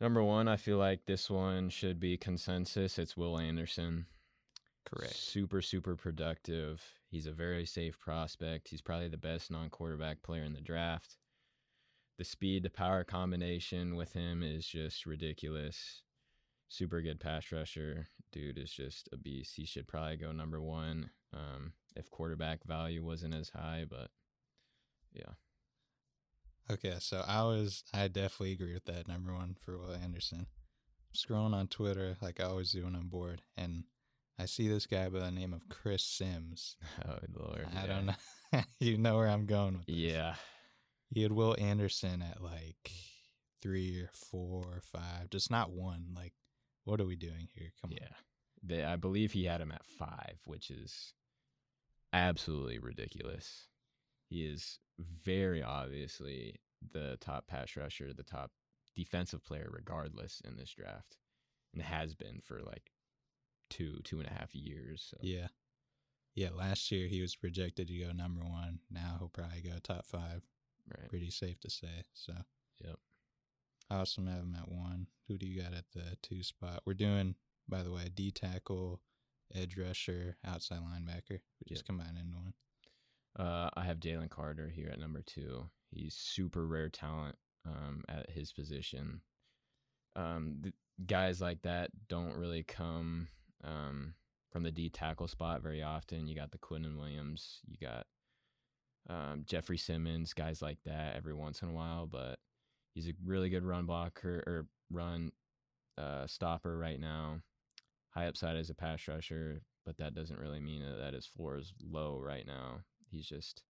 [0.00, 2.98] number one, I feel like this one should be consensus.
[2.98, 4.06] It's Will Anderson.
[5.14, 6.82] Super, super productive.
[7.08, 8.68] He's a very safe prospect.
[8.68, 11.16] He's probably the best non quarterback player in the draft.
[12.18, 16.02] The speed to power combination with him is just ridiculous.
[16.68, 18.08] Super good pass rusher.
[18.32, 19.56] Dude is just a beast.
[19.56, 24.10] He should probably go number one um, if quarterback value wasn't as high, but
[25.12, 25.34] yeah.
[26.70, 30.46] Okay, so I was I definitely agree with that number one for Will Anderson.
[31.14, 33.84] Scrolling on Twitter like I always do when I'm bored, and
[34.38, 36.76] I see this guy by the name of Chris Sims.
[37.08, 37.66] Oh, Lord.
[37.74, 37.86] I yeah.
[37.86, 38.62] don't know.
[38.80, 39.96] you know where I'm going with this.
[39.96, 40.34] Yeah.
[41.10, 42.90] He had Will Anderson at like
[43.60, 46.06] three or four or five, just not one.
[46.14, 46.32] Like,
[46.84, 47.72] what are we doing here?
[47.80, 47.98] Come on.
[48.00, 48.16] Yeah.
[48.62, 51.12] They, I believe he had him at five, which is
[52.12, 53.66] absolutely ridiculous.
[54.28, 54.78] He is
[55.24, 56.60] very obviously
[56.92, 58.50] the top pass rusher, the top
[58.96, 61.16] defensive player, regardless, in this draft,
[61.74, 62.91] and has been for like
[63.72, 65.06] two, two and a half years.
[65.10, 65.18] So.
[65.22, 65.48] Yeah.
[66.34, 68.78] Yeah, last year he was projected to go number one.
[68.90, 70.42] Now he'll probably go top five.
[70.88, 71.08] Right.
[71.08, 72.04] Pretty safe to say.
[72.14, 72.32] So,
[72.84, 72.98] Yep.
[73.90, 75.06] I also have him at one.
[75.28, 76.82] Who do you got at the two spot?
[76.86, 77.34] We're doing,
[77.68, 79.00] by the way, D tackle,
[79.54, 81.40] edge rusher, outside linebacker.
[81.60, 81.86] We just Yep.
[81.86, 82.54] combine into one.
[83.36, 85.70] Uh, I have Jalen Carter here at number two.
[85.90, 89.20] He's super rare talent um, at his position.
[90.16, 90.72] Um, the
[91.06, 93.28] guys like that don't really come
[93.64, 94.14] um,
[94.50, 96.26] from the D tackle spot very often.
[96.26, 98.06] You got the Quinnen Williams, you got
[99.08, 102.38] um, Jeffrey Simmons, guys like that every once in a while, but
[102.94, 105.32] he's a really good run blocker or run
[105.98, 107.40] uh, stopper right now.
[108.10, 111.72] High upside as a pass rusher, but that doesn't really mean that his floor is
[111.82, 112.80] low right now.
[113.10, 113.62] He's just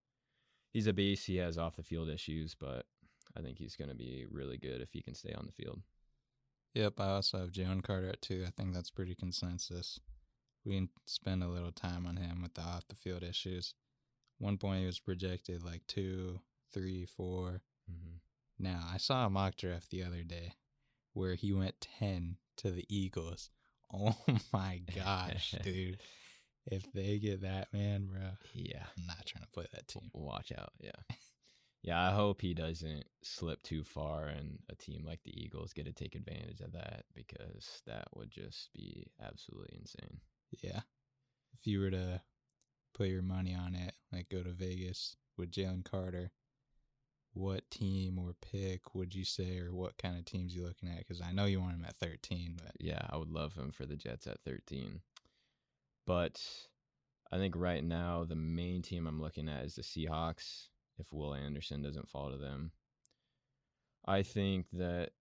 [0.73, 1.27] he's a beast.
[1.27, 2.85] He has off the field issues, but
[3.37, 5.81] I think he's going to be really good if he can stay on the field.
[6.73, 8.43] Yep, I also have Jalen Carter at two.
[8.47, 9.99] I think that's pretty consensus.
[10.65, 13.73] We can spend a little time on him with the off the field issues.
[14.39, 16.39] One point he was projected like two,
[16.73, 17.61] three, four.
[17.91, 18.17] Mm-hmm.
[18.59, 20.53] Now I saw a mock draft the other day
[21.13, 23.49] where he went ten to the Eagles.
[23.95, 24.15] Oh
[24.51, 25.99] my gosh, dude!
[26.65, 28.21] If they get that man, bro,
[28.53, 30.09] Yeah, I'm not trying to play that team.
[30.13, 30.71] watch out.
[30.79, 30.91] Yeah,
[31.83, 32.01] yeah.
[32.01, 35.93] I hope he doesn't slip too far, and a team like the Eagles get to
[35.93, 40.19] take advantage of that because that would just be absolutely insane.
[40.61, 40.81] Yeah.
[41.53, 42.21] If you were to
[42.93, 46.31] put your money on it, like go to Vegas with Jalen Carter,
[47.33, 50.99] what team or pick would you say, or what kind of teams you looking at?
[50.99, 53.85] Because I know you want him at 13, but Yeah, I would love him for
[53.85, 55.01] the Jets at 13.
[56.05, 56.41] But
[57.31, 60.67] I think right now the main team I'm looking at is the Seahawks
[60.99, 62.71] if Will Anderson doesn't fall to them.
[64.05, 65.11] I think that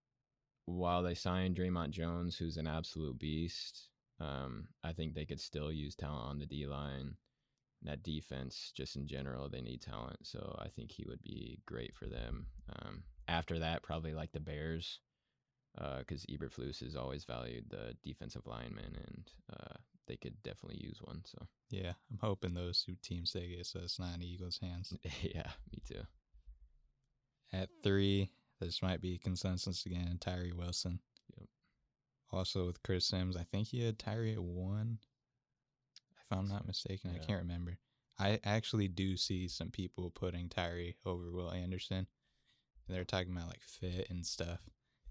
[0.66, 3.88] while they signed Dre'Mont Jones, who's an absolute beast,
[4.20, 7.16] um, I think they could still use talent on the D line.
[7.84, 10.18] That defense, just in general, they need talent.
[10.22, 12.46] So I think he would be great for them.
[12.76, 15.00] Um, after that, probably like the Bears,
[15.74, 19.76] because uh, Eberflus has always valued the defensive lineman, and uh,
[20.12, 21.22] they could definitely use one.
[21.24, 24.92] So yeah, I'm hoping those two teams take it, so it's not in Eagles' hands.
[25.22, 26.02] yeah, me too.
[27.50, 30.18] At three, this might be consensus again.
[30.20, 31.00] Tyree Wilson.
[31.38, 31.48] Yep.
[32.30, 34.98] Also with Chris Sims, I think he had Tyree at one.
[36.22, 37.20] If I'm not mistaken, Yeah.
[37.22, 37.78] I can't remember.
[38.18, 42.06] I actually do see some people putting Tyree over Will Anderson.
[42.86, 44.60] And they're talking about like fit and stuff.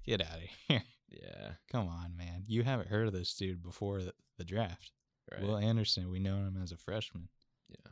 [0.05, 0.83] Get out of here.
[1.11, 2.43] Yeah, Come on, man.
[2.47, 4.91] You haven't heard of this dude before the, the draft.
[5.31, 5.41] right.
[5.41, 7.27] Will Anderson, we know him as a freshman.
[7.69, 7.91] Yeah,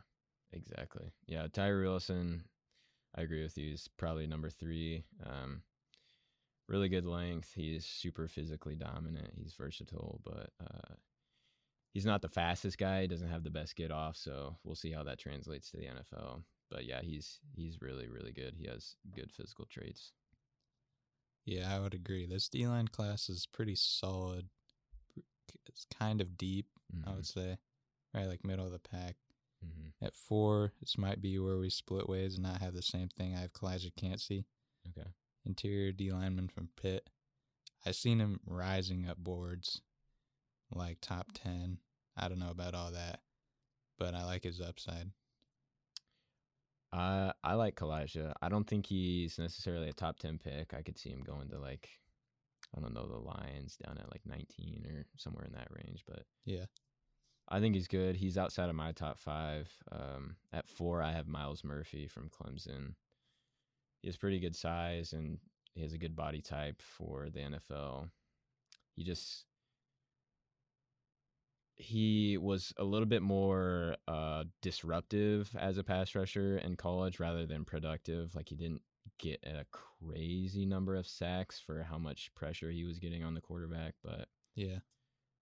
[0.53, 1.12] exactly.
[1.27, 2.43] Yeah, Tyree Wilson,
[3.15, 3.71] I agree with you.
[3.71, 5.03] He's probably number three.
[5.25, 5.62] Um,
[6.67, 7.51] really good length.
[7.55, 9.32] He's super physically dominant.
[9.36, 10.93] He's versatile, but uh,
[11.93, 13.01] he's not the fastest guy.
[13.01, 15.86] He doesn't have the best get off, so we'll see how that translates to the
[15.88, 16.43] NFL.
[16.69, 18.53] But yeah, he's he's really really good.
[18.55, 20.13] He has good physical traits.
[21.49, 22.27] Yeah, I would agree.
[22.27, 24.49] This D line class is pretty solid.
[25.65, 26.67] It's kind of deep,
[27.05, 27.57] I Mhm, would say.
[28.13, 29.17] Right, like middle of the pack.
[29.65, 29.93] mhm.
[29.99, 33.35] At four, this might be where we split ways and not have the same thing.
[33.35, 34.45] I have Calijah Kancey,
[34.89, 35.12] Okay.
[35.43, 37.09] interior D lineman from Pitt.
[37.83, 39.81] I've seen him rising up boards,
[40.71, 41.79] like top 10.
[42.15, 43.23] I don't know about all that,
[43.97, 45.12] but I like his upside.
[46.91, 48.34] I I like Calijah.
[48.41, 50.73] I don't think he's necessarily a top ten pick.
[50.73, 51.89] I could see him going to like
[52.75, 56.04] I don't know the Lions down at like nineteen or somewhere in that range.
[56.08, 56.65] But Yeah.
[57.52, 58.15] I think he's good.
[58.15, 59.67] He's outside of my top five.
[59.91, 62.93] Um, at four, I have Myles Murphy from Clemson.
[64.02, 65.39] He has pretty good size and
[65.73, 68.10] he has a good body type for the NFL.
[68.95, 69.45] He just
[71.79, 77.45] he was a little bit more uh, disruptive as a pass rusher in college rather
[77.45, 78.35] than productive.
[78.35, 78.81] Like he didn't
[79.17, 83.41] get a crazy number of sacks for how much pressure he was getting on the
[83.41, 84.79] quarterback, but Yeah.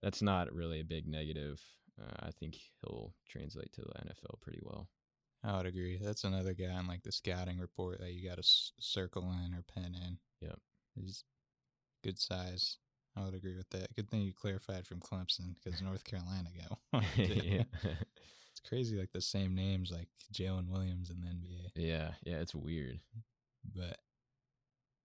[0.02, 1.60] that's not really a big negative.
[2.00, 4.88] Uh, I think he'll translate to the NFL pretty well.
[5.42, 5.98] I would agree.
[6.00, 9.54] That's another guy in like the scouting report that you got to s- circle in
[9.54, 10.18] or pen in.
[10.40, 10.58] Yep.
[10.94, 11.24] He's
[12.04, 12.78] good size.
[13.18, 13.94] I would agree with that.
[13.96, 17.04] Good thing you clarified from Clemson because North Carolina got one.
[17.16, 17.62] yeah.
[17.82, 21.70] It's crazy, like the same names like Jalen Williams in the NBA.
[21.74, 23.00] yeah, yeah, it's weird.
[23.74, 23.98] But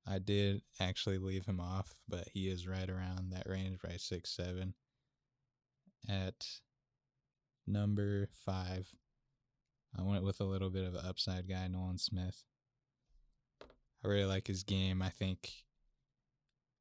[0.07, 4.31] I did actually leave him off, but he is right around that range, right six
[4.31, 4.73] seven.
[6.09, 6.45] At
[7.65, 8.89] number five,
[9.97, 12.43] I went with a little bit of an upside guy, Nolan Smith.
[14.03, 15.01] I really like his game.
[15.01, 15.49] I think,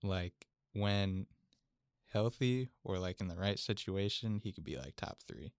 [0.03, 1.27] like when
[2.13, 5.53] healthy or like in the right situation, he could be like top three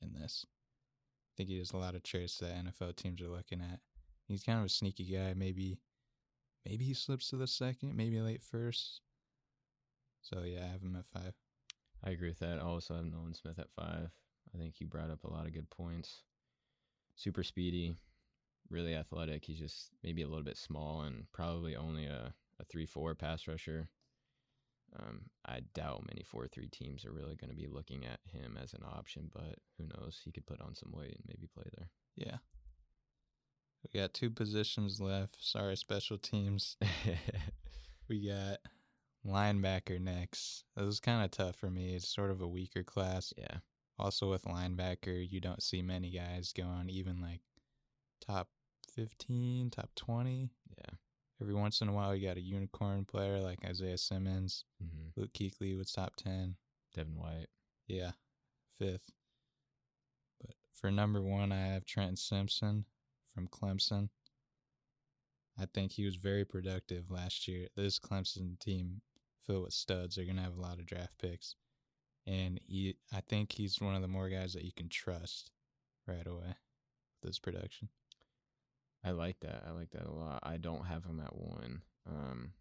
[0.00, 0.46] in this.
[0.46, 3.80] I think he has a lot of traits that NFL teams are looking at.
[4.28, 5.34] He's kind of a sneaky guy.
[5.34, 5.78] Maybe,
[6.64, 9.00] maybe he slips to the second, maybe late first.
[10.22, 11.34] So yeah, I have him at five.
[12.02, 12.58] I agree with that.
[12.58, 14.10] I also have Nolan Smith at five.
[14.54, 16.22] I think he brought up a lot of good points.
[17.16, 17.96] Super speedy,
[18.70, 19.44] really athletic.
[19.44, 23.46] He's just maybe a little bit small and probably only a, a 3 4 pass
[23.46, 23.88] rusher.
[24.98, 28.56] Um, I doubt many 4 3 teams are really going to be looking at him
[28.62, 30.20] as an option, but who knows?
[30.24, 31.88] He could put on some weight and maybe play there.
[32.14, 32.36] Yeah.
[33.82, 35.36] We got two positions left.
[35.40, 36.76] Sorry, special teams.
[38.08, 38.58] We got
[39.26, 40.64] linebacker next.
[40.76, 41.94] This is kind of tough for me.
[41.94, 43.32] It's sort of a weaker class.
[43.36, 43.58] yeah.
[43.98, 47.40] Also, with linebacker, you don't see many guys go on even like
[48.20, 48.48] top
[48.94, 50.50] 15, top 20.
[50.76, 50.94] Yeah.
[51.44, 54.64] Every once in a while, you got a unicorn player like Isaiah Simmons.
[54.80, 56.56] hmm Luke Kuechly was top 10.
[56.94, 57.48] Devin White.
[57.86, 58.12] Yeah,
[58.78, 59.10] fifth.
[60.40, 62.86] But for number one, I have Trenton Simpson
[63.34, 64.08] from Clemson.
[65.60, 67.68] I think he was very productive last year.
[67.76, 69.02] This Clemson team
[69.46, 70.16] filled with studs.
[70.16, 71.56] They're gonna have a lot of draft picks,
[72.26, 75.50] and he, I think he's one of the more guys that you can trust
[76.08, 76.56] right away
[77.20, 77.90] with his production.
[79.04, 79.64] I like that.
[79.68, 80.40] I like that a lot.
[80.42, 81.82] I don't have him at one.
[82.08, 82.52] Um,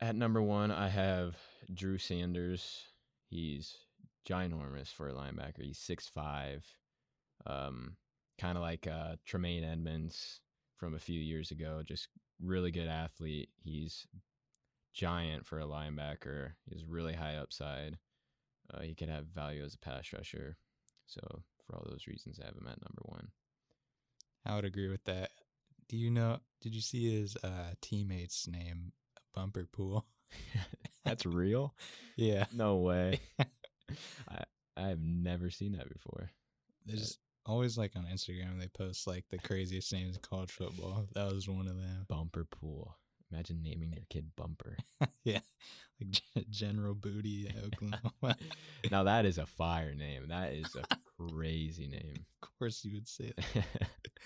[0.00, 1.36] at number one, I have
[1.72, 2.82] Drew Sanders.
[3.30, 3.76] He's
[4.28, 5.62] ginormous for a linebacker.
[5.62, 6.66] He's six five,
[7.46, 7.96] um,
[8.38, 10.40] kind of like uh, Tremaine Edmunds
[10.76, 11.82] from a few years ago.
[11.84, 12.08] Just
[12.42, 13.48] really good athlete.
[13.64, 14.06] He's
[14.92, 16.52] giant for a linebacker.
[16.68, 17.98] He's really high upside.
[18.72, 20.58] Uh, he could have value as a pass rusher.
[21.06, 21.20] So
[21.66, 23.28] for all those reasons, I have him at number one.
[24.48, 25.30] I would agree with that.
[25.88, 26.38] Do you know?
[26.60, 28.92] Did you see his uh, teammate's name,
[29.34, 30.06] Bumper Pool?
[31.04, 31.74] That's real?
[32.16, 32.44] yeah.
[32.54, 33.20] No way.
[34.28, 34.42] I
[34.76, 36.30] I've never seen that before.
[36.86, 41.06] There's always like on Instagram they post like the craziest names in college football.
[41.14, 42.04] That was one of them.
[42.08, 42.96] Bumper Pool.
[43.32, 44.76] Imagine naming your kid Bumper.
[45.24, 45.40] yeah,
[46.00, 48.36] like G- General Booty Oklahoma.
[48.90, 50.28] now that is a fire name.
[50.28, 50.84] That is a
[51.28, 52.24] crazy name.
[52.42, 53.64] of course, you would say that.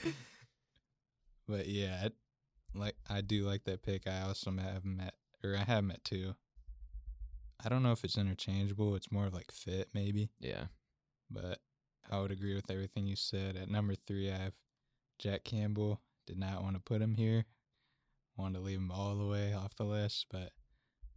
[1.48, 4.06] But yeah, I, like I do like that pick.
[4.06, 6.34] I also have met or I have met two.
[7.64, 8.94] I don't know if it's interchangeable.
[8.96, 10.30] It's more of like fit, maybe.
[10.40, 10.66] yeah.
[11.30, 11.60] But
[12.10, 13.56] I would agree with everything you said.
[13.56, 14.54] At number three, I have
[15.18, 16.00] Jack Campbell.
[16.26, 17.44] Did not want to put him here.
[18.36, 20.52] Wanted to leave him all the way off the list, but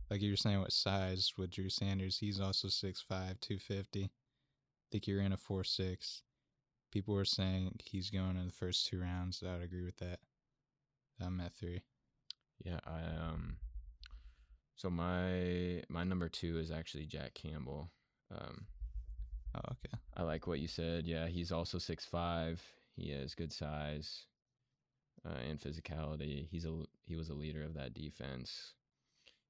[0.09, 4.03] like you were saying with size with Drew Sanders, he's also 6'5", 250.
[4.03, 4.09] I
[4.91, 6.21] think you're in a four six.
[6.95, 9.43] People were saying he's going in the first two rounds.
[9.45, 10.19] I would agree with that.
[11.21, 11.81] I'm at three.
[12.63, 13.57] Yeah, I um
[14.77, 17.91] so my my number 2 is actually Jack Campbell.
[18.33, 18.67] Um
[19.55, 19.99] Oh, okay.
[20.15, 21.05] I like what you said.
[21.05, 22.63] Yeah, he's also six five.
[22.95, 24.27] He has good size
[25.27, 26.47] uh, and physicality.
[26.49, 28.71] He's a he was a leader of that defense.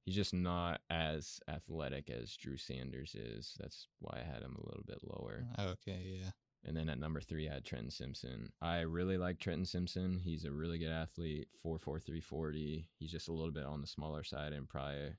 [0.03, 3.53] He's just not as athletic as Drew Sanders is.
[3.59, 5.45] That's why I had him a little bit lower.
[5.59, 6.31] Okay, yeah.
[6.65, 8.51] And then at number three, I had Trenton Simpson.
[8.59, 10.19] I really like Trenton Simpson.
[10.19, 12.89] He's a really good athlete, 4'4", 340.
[12.97, 15.13] He's just a little bit on the smaller side and probably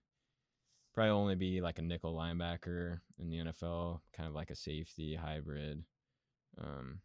[0.92, 5.14] probably only be like a nickel linebacker in the NFL, kind of like a safety
[5.14, 5.84] hybrid.
[6.59, 7.01] Um,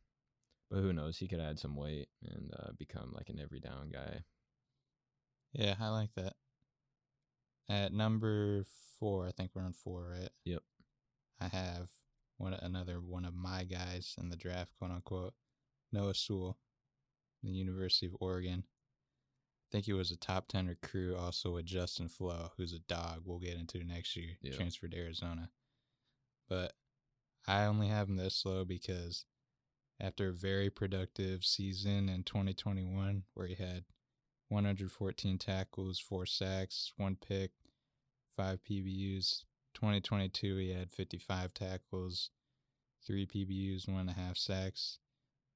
[0.71, 1.17] but who knows?
[1.17, 4.21] He could add some weight and uh, become like an every down guy.
[5.53, 6.33] Yeah, I like that.
[7.69, 8.65] At number
[8.99, 10.29] four, I think we're on four, right?
[10.45, 10.63] Yep.
[11.41, 11.89] I have
[12.41, 15.33] one another one of my guys in the draft, quote unquote,
[15.91, 16.57] Noah Sewell,
[17.43, 18.63] the University of Oregon.
[18.65, 23.21] I think he was a top ten recruit, also with Justin Flowe, who's a dog.
[23.25, 24.37] We'll get into next year.
[24.41, 24.55] Yeah.
[24.55, 25.49] Transferred to Arizona,
[26.49, 26.73] but
[27.47, 29.25] I only have him this low because
[29.99, 33.85] after a very productive season in 2021, where he had
[34.49, 37.51] 114 tackles, four sacks, one pick,
[38.35, 39.43] five PBUs.
[39.73, 42.29] 2022, he had 55 tackles,
[43.05, 44.99] three PBUs, one and a half sacks.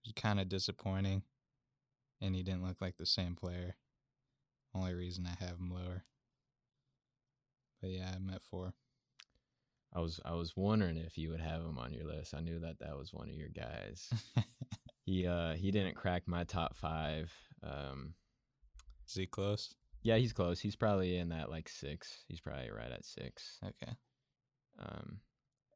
[0.04, 1.24] It was kind of disappointing,
[2.22, 3.76] and he didn't look like the same player.
[4.74, 6.04] Only reason I have him lower.
[7.82, 8.74] But yeah, I'm at four.
[9.94, 12.34] I was I was wondering if you would have him on your list.
[12.34, 14.10] I knew that that was one of your guys.
[15.06, 17.32] he uh he didn't crack my top five.
[17.64, 18.14] Um,
[19.08, 19.74] Is he close?
[20.06, 20.60] Yeah, he's close.
[20.60, 22.24] He's probably in that like six.
[22.28, 23.58] He's probably right at six.
[23.66, 23.92] Okay.
[24.78, 25.18] Um,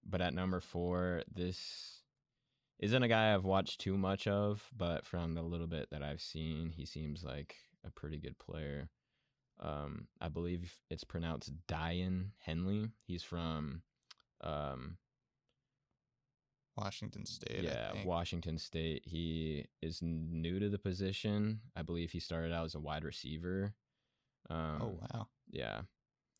[0.05, 2.03] but at number four, this
[2.77, 6.21] isn't a guy I've watched too much of, but from the little bit that I've
[6.21, 8.89] seen, he seems like a pretty good player.
[9.59, 12.91] Um, I believe it's pronounced Daiyan Henley.
[13.07, 13.81] He's from,
[14.41, 14.97] um,
[16.77, 17.63] Washington State.
[17.63, 17.93] Yeah.
[18.05, 19.01] Washington State.
[19.05, 21.61] He is new to the position.
[21.75, 23.73] I believe he started out as a wide receiver.
[24.49, 25.27] Um, oh wow.
[25.51, 25.81] yeah,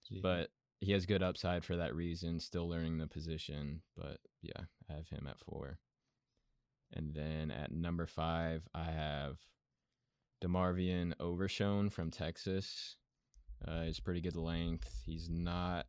[0.07, 0.19] Gee.
[0.21, 0.49] but
[0.81, 2.39] he has good upside for that reason.
[2.39, 5.77] Still learning the position, but yeah, I have him at four.
[6.93, 9.37] And then at number five, I have
[10.43, 12.95] DeMarvion Overshown from Texas.
[13.67, 15.03] Uh, he's pretty good length.
[15.05, 15.85] He's not.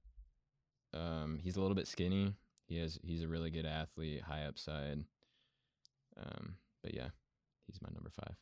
[0.93, 2.35] Um, he's a little bit skinny.
[2.67, 2.99] He has.
[3.03, 5.05] He's a really good athlete, high upside.
[6.19, 7.09] Um, but yeah,
[7.67, 8.37] he's my number five.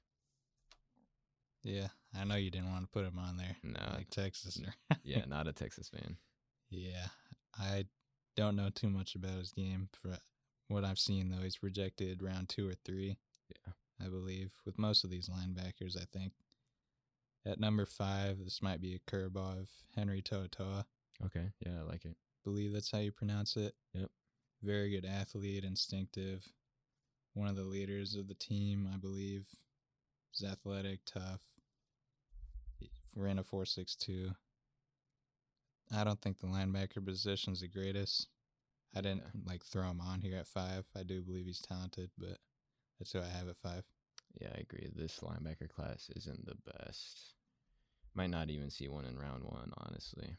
[1.69, 1.89] Yeah,
[2.19, 3.57] I know you didn't want to put him on there.
[3.63, 4.61] No, like Texas.
[5.03, 6.17] yeah, not a Texas fan.
[6.71, 7.07] Yeah,
[7.59, 7.85] I
[8.37, 9.89] don't know too much about his game.
[9.93, 10.19] For
[10.69, 13.19] what I've seen, though, he's projected round two or three.
[13.51, 13.73] Yeah.
[14.05, 15.97] I believe with most of these linebackers.
[15.97, 16.33] I think
[17.45, 20.85] at number five, this might be a curveball of Henry To'oTo'o.
[21.27, 22.17] Okay, yeah, I like it.
[22.45, 23.75] Believe that's how you pronounce it.
[23.95, 24.11] Yep.
[24.63, 26.47] Very good athlete, instinctive.
[27.35, 29.47] One of the leaders of the team, I believe.
[30.31, 31.41] He's athletic, tough.
[33.17, 34.31] Ran a four six two.
[35.91, 38.29] I don't think the linebacker position's the greatest.
[38.95, 39.41] I didn't Yeah.
[39.45, 40.87] like throw him on here at five.
[40.95, 42.39] I do believe he's talented, but
[42.99, 43.85] that's who I have at five.
[44.41, 44.91] Yeah, I agree.
[44.95, 47.35] This linebacker class isn't the best.
[48.15, 50.37] Might not even see one in round one, honestly.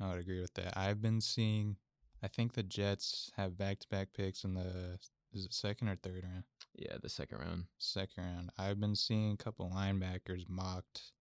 [0.00, 0.76] I would agree with that.
[0.76, 1.76] I've been seeing,
[2.22, 4.98] I think the Jets have back to back picks in the
[5.32, 6.44] is it second or third round?
[6.74, 7.64] Yeah, the second round.
[7.78, 8.50] Second round.
[8.58, 11.12] I've been seeing a couple linebackers mocked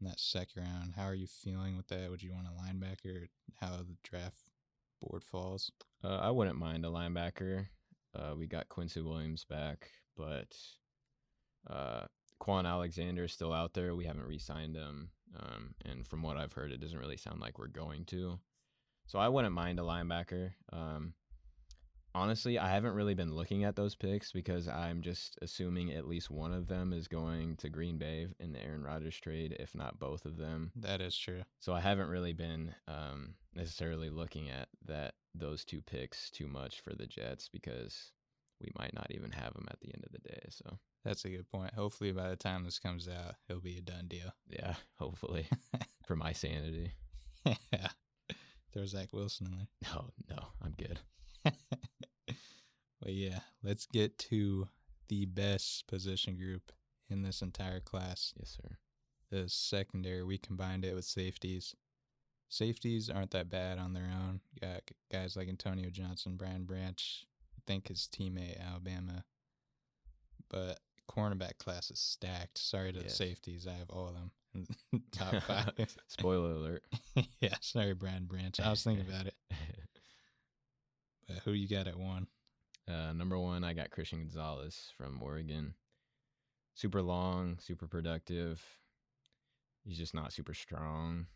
[0.00, 0.94] in that second round.
[0.96, 2.10] How are you feeling with that?
[2.10, 3.28] Would you want a linebacker?
[3.60, 4.50] How the draft
[5.00, 5.70] board falls?
[6.02, 7.66] Uh, I wouldn't mind a linebacker.
[8.14, 10.56] Uh, we got Quincy Williams back, but
[11.68, 12.06] uh,
[12.42, 13.94] Kwon Alexander is still out there.
[13.94, 17.58] We haven't re-signed him, um, and from what I've heard, it doesn't really sound like
[17.58, 18.40] we're going to.
[19.06, 20.52] So I wouldn't mind a linebacker.
[20.72, 21.14] Um,
[22.14, 26.30] honestly, I haven't really been looking at those picks because I'm just assuming at least
[26.30, 29.98] one of them is going to Green Bay in the Aaron Rodgers trade, if not
[29.98, 30.72] both of them.
[30.76, 31.42] That is true.
[31.58, 36.80] So I haven't really been um, necessarily looking at that those two picks too much
[36.80, 38.12] for the Jets because
[38.60, 40.40] we might not even have them at the end of the day.
[40.50, 41.72] So That's a good point.
[41.74, 44.34] Hopefully, by the time this comes out, it'll be a done deal.
[44.48, 45.46] yeah, hopefully
[46.06, 46.92] for my sanity.
[47.44, 47.88] yeah.
[48.72, 49.66] Throw Zach Wilson in there.
[49.94, 51.00] No, no, I'm good.
[53.02, 54.68] But yeah, let's get to
[55.08, 56.72] the best position group
[57.08, 58.32] in this entire class.
[58.38, 58.76] Yes, sir.
[59.30, 61.74] The secondary, we combined it with safeties.
[62.48, 64.40] Safeties aren't that bad on their own.
[64.52, 67.26] You got guys like Antonio Johnson, Brian Branch,
[67.56, 69.24] I think his teammate Alabama.
[70.48, 72.58] But cornerback class is stacked.
[72.58, 74.30] Sorry to the safeties, I have all of them
[74.92, 75.96] in top five.
[76.08, 76.82] Spoiler alert.
[77.40, 78.58] yeah, sorry, Brian Branch.
[78.60, 79.34] I was thinking about it.
[81.28, 82.26] But who you got at one?
[82.90, 85.74] Uh, number one, I got Christian Gonzalez from Oregon.
[86.74, 88.62] Super long, super productive.
[89.84, 91.26] He's just not super strong,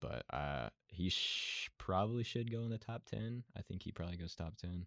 [0.00, 3.44] but uh, he sh- probably should go in the top ten.
[3.56, 4.86] I think he probably goes top ten.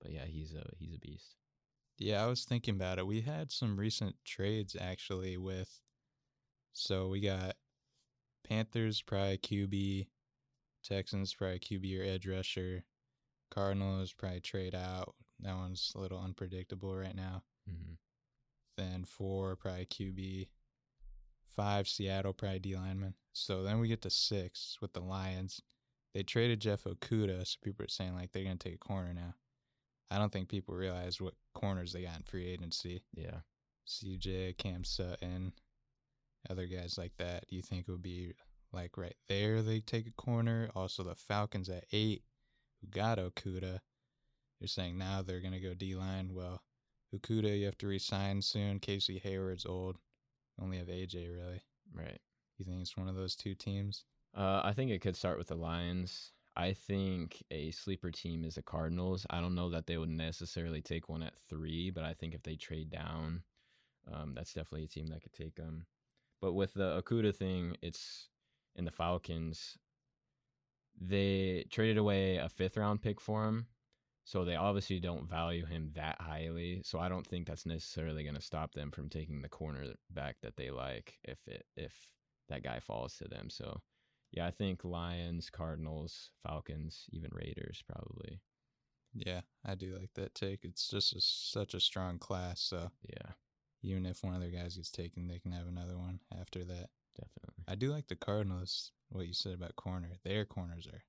[0.00, 1.36] But yeah, he's a he's a beast.
[1.98, 3.06] Yeah, I was thinking about it.
[3.06, 5.80] We had some recent trades actually with
[6.72, 7.56] so we got
[8.46, 10.06] Panthers probably QB,
[10.84, 12.84] Texans probably QB or edge rusher,
[13.50, 15.14] Cardinals probably trade out.
[15.40, 17.42] That one's a little unpredictable right now.
[17.68, 17.94] hmm
[18.76, 20.48] Then four probably QB,
[21.46, 23.14] five Seattle probably D lineman.
[23.32, 25.60] So then we get to six with the Lions.
[26.14, 29.34] They traded Jeff Okudah, so people are saying like they're gonna take a corner now.
[30.10, 33.02] I don't think people realize what corners they got in free agency.
[33.14, 33.40] Yeah.
[33.86, 35.52] CJ, Cam Sutton,
[36.48, 37.46] other guys like that.
[37.48, 38.32] Do you think it would be
[38.72, 40.70] like right there they take a corner?
[40.74, 42.22] Also the Falcons at eight,
[42.80, 43.80] who got Okudah.
[44.60, 46.34] They're saying now they're gonna go D line.
[46.34, 46.62] Well,
[47.14, 48.80] Okudah you have to resign soon.
[48.80, 49.96] Casey Hayward's old.
[50.60, 51.62] Only have AJ really.
[51.92, 52.20] Right.
[52.58, 54.04] You think it's one of those two teams?
[54.34, 56.32] Uh, I think it could start with the Lions.
[56.56, 59.26] I think a sleeper team is the Cardinals.
[59.28, 62.42] I don't know that they would necessarily take one at three, but I think if
[62.42, 63.42] they trade down,
[64.10, 65.84] um, that's definitely a team that could take them.
[66.40, 68.28] But with the Okudah thing, it's
[68.74, 69.76] in the Falcons.
[70.98, 73.66] They traded away a fifth round pick for him,
[74.26, 76.82] so they obviously don't value him that highly.
[76.84, 80.56] So I don't think that's necessarily going to stop them from taking the cornerback that
[80.56, 82.08] they like if it if
[82.48, 83.48] that guy falls to them.
[83.50, 83.80] So
[84.32, 88.40] yeah, I think Lions, Cardinals, Falcons, even Raiders probably.
[89.14, 90.64] Yeah, I do like that take.
[90.64, 92.60] It's just a, such a strong class.
[92.60, 93.32] So Yeah,
[93.82, 96.90] even if one of their guys gets taken, they can have another one after that.
[97.14, 97.64] definitely.
[97.68, 98.90] I do like the Cardinals.
[99.08, 101.04] What you said about corner, their corners are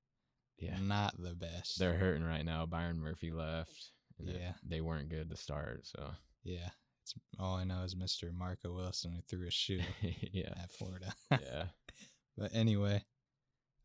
[0.59, 1.77] Yeah, not the best.
[1.79, 2.65] they're hurting right now.
[2.65, 3.91] Byron Murphy left.
[4.19, 4.53] Yeah.
[4.67, 5.85] they weren't good to start.
[5.85, 6.09] So
[6.43, 6.69] yeah.
[7.03, 8.33] It's all I know is Mr.
[8.33, 9.79] Marco Wilson who threw a shoe
[10.33, 11.13] yeah, at Florida.
[11.31, 11.65] yeah,
[12.37, 13.01] but anyway,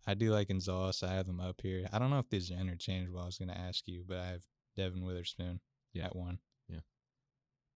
[0.07, 1.03] I do like Gonzalez.
[1.05, 1.87] I have them up here.
[1.93, 3.21] I don't know if these are interchangeable.
[3.21, 4.43] I was going to ask you, but I have
[4.77, 5.61] Devon Witherspoon
[5.93, 6.07] Yeah.
[6.07, 6.39] at one.
[6.69, 6.81] Yeah.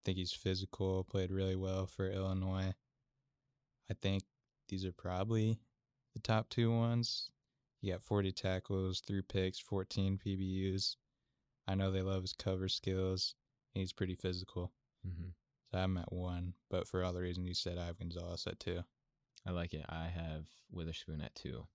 [0.05, 2.73] think he's physical, played really well for Illinois.
[3.89, 4.25] I think
[4.69, 5.61] these are probably
[6.15, 7.31] the top two ones.
[7.87, 10.97] He got 40 tackles, three picks, 14 PBUs.
[11.69, 13.37] I know they love his cover skills.
[13.75, 14.73] He's pretty physical.
[15.05, 15.29] hmm
[15.71, 18.59] So I'm at one, but for all the reasons you said, I have Gonzalez at
[18.59, 18.83] two.
[19.47, 19.85] I like it.
[19.89, 21.69] I have Witherspoon at two.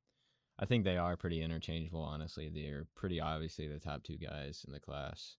[0.60, 2.02] I think they are pretty interchangeable.
[2.02, 5.38] Honestly, they're pretty obviously the top two guys in the class,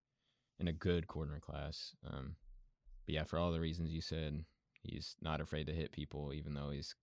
[0.58, 1.94] in a good corner class.
[2.10, 2.36] Um,
[3.04, 4.46] but yeah, for all the reasons you said,
[4.80, 6.94] he's not afraid to hit people, even though he's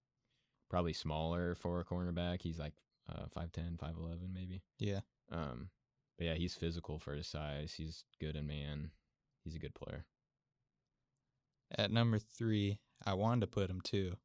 [0.71, 2.41] probably smaller for a cornerback.
[2.41, 2.73] He's like
[3.09, 4.61] uh, 5'10", 5'11", maybe.
[4.77, 4.99] Yeah.
[5.31, 5.69] Um,
[6.17, 7.73] but yeah, he's physical for his size.
[7.75, 8.91] He's good in man.
[9.43, 10.05] He's a good player.
[11.77, 14.17] At number three, I wanted to put him too,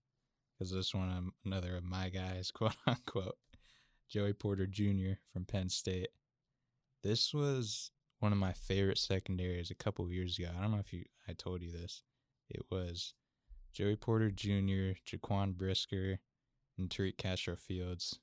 [0.59, 3.37] because this one of another of my guys, quote unquote,
[4.09, 5.15] Joey Porter Jr.
[5.33, 6.09] from Penn State.
[7.03, 10.49] This was one of my favorite secondaries a couple of years ago.
[10.57, 12.03] I don't know if you I told you this.
[12.49, 13.15] It was
[13.73, 16.19] Joey Porter Jr., Jaquan Brisker,
[16.79, 18.21] and Tariq Castro Fields.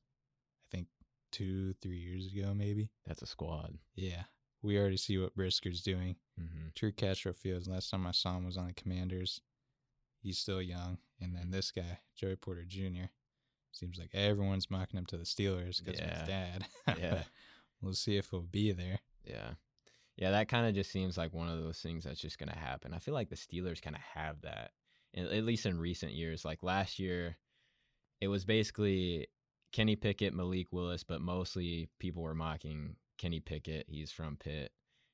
[1.31, 2.89] Two, three years ago, maybe.
[3.05, 3.77] That's a squad.
[3.95, 4.23] Yeah.
[4.61, 6.17] We already see what Brisker's doing.
[6.39, 6.67] Mm-hmm.
[6.75, 9.41] Drew Castro Fields, last time I saw him was on the Commanders.
[10.21, 10.97] He's still young.
[11.19, 13.09] And then this guy, Joey Porter Jr.,
[13.71, 16.65] seems like everyone's mocking him to the Steelers because of his dad.
[16.99, 17.23] Yeah.
[17.81, 18.99] we'll see if he'll be there.
[19.25, 19.51] Yeah.
[20.17, 22.57] Yeah, that kind of just seems like one of those things that's just going to
[22.57, 22.93] happen.
[22.93, 24.71] I feel like the Steelers kind of have that,
[25.15, 26.45] at least in recent years.
[26.45, 27.37] Like last year,
[28.19, 29.27] it was basically
[29.71, 33.85] Kenny Pickett, Malik Willis, but mostly people were mocking Kenny Pickett.
[33.89, 34.71] He's from Pitt.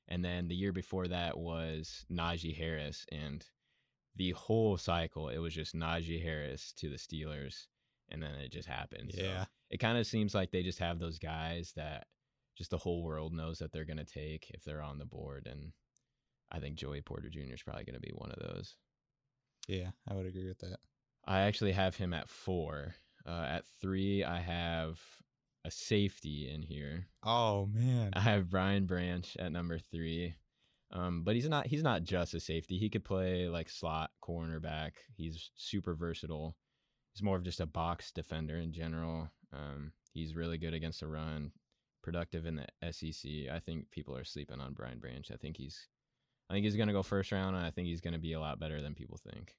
[0.08, 3.04] And then the year before that was Najee Harris.
[3.12, 3.44] And
[4.16, 7.66] the whole cycle, it was just Najee Harris to the Steelers.
[8.08, 9.12] And then it just happened.
[9.14, 9.44] So Yeah.
[9.70, 12.06] it kind of seems like they just have those guys that
[12.56, 15.46] just the whole world knows that they're going to take if they're on the board.
[15.46, 15.72] And
[16.50, 17.52] I think Joey Porter Jr.
[17.54, 18.76] is probably going to be one of those.
[19.68, 20.80] Yeah, I would agree with that.
[21.26, 22.94] I actually have him at four.
[23.26, 24.98] Uh, at three, I have
[25.64, 27.06] a safety in here.
[27.22, 28.10] Oh, man.
[28.14, 30.34] I have Brian Branch at number three.
[30.90, 32.78] Um, but he's not he's not just a safety.
[32.78, 34.92] He could play like slot cornerback.
[35.14, 36.56] He's super versatile.
[37.12, 39.28] He's more of just a box defender in general.
[39.52, 41.52] Um, he's really good against the run,
[42.02, 43.30] productive in the SEC.
[43.52, 45.28] I think people are sleeping on Brian Branch.
[45.30, 45.88] I think he's
[46.48, 48.58] I think he's gonna go first round and I think he's gonna be a lot
[48.58, 49.54] better than people think.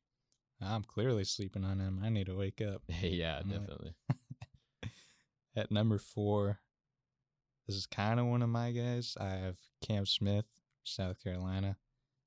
[0.62, 2.01] I'm clearly sleeping on him.
[2.03, 2.82] I need to wake up.
[3.01, 3.93] yeah, I'm like- definitely.
[5.55, 6.60] At number four,
[7.68, 9.18] this is kind of one of my guys.
[9.20, 10.45] I have Cam Smith,
[10.84, 11.78] South Carolina.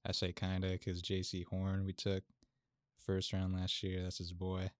[0.04, 2.24] I say kind of because Jaycee Horn we took
[2.98, 4.02] first round last year.
[4.02, 4.70] That's his boy.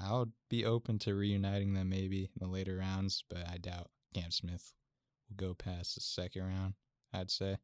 [0.00, 4.30] I'll be open to reuniting them maybe in the later rounds, but I doubt Cam
[4.30, 4.72] Smith
[5.28, 6.74] will go past the second round.
[7.12, 7.58] I'd say.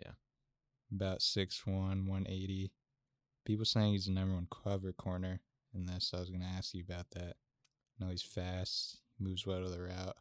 [0.00, 0.12] Yeah.
[0.92, 2.72] About 6'1", 180.
[3.44, 5.40] People saying he's the number one cover corner
[5.74, 6.12] in this.
[6.14, 7.36] I was going to ask you about that.
[8.00, 10.16] I know he's fast, moves well to the route.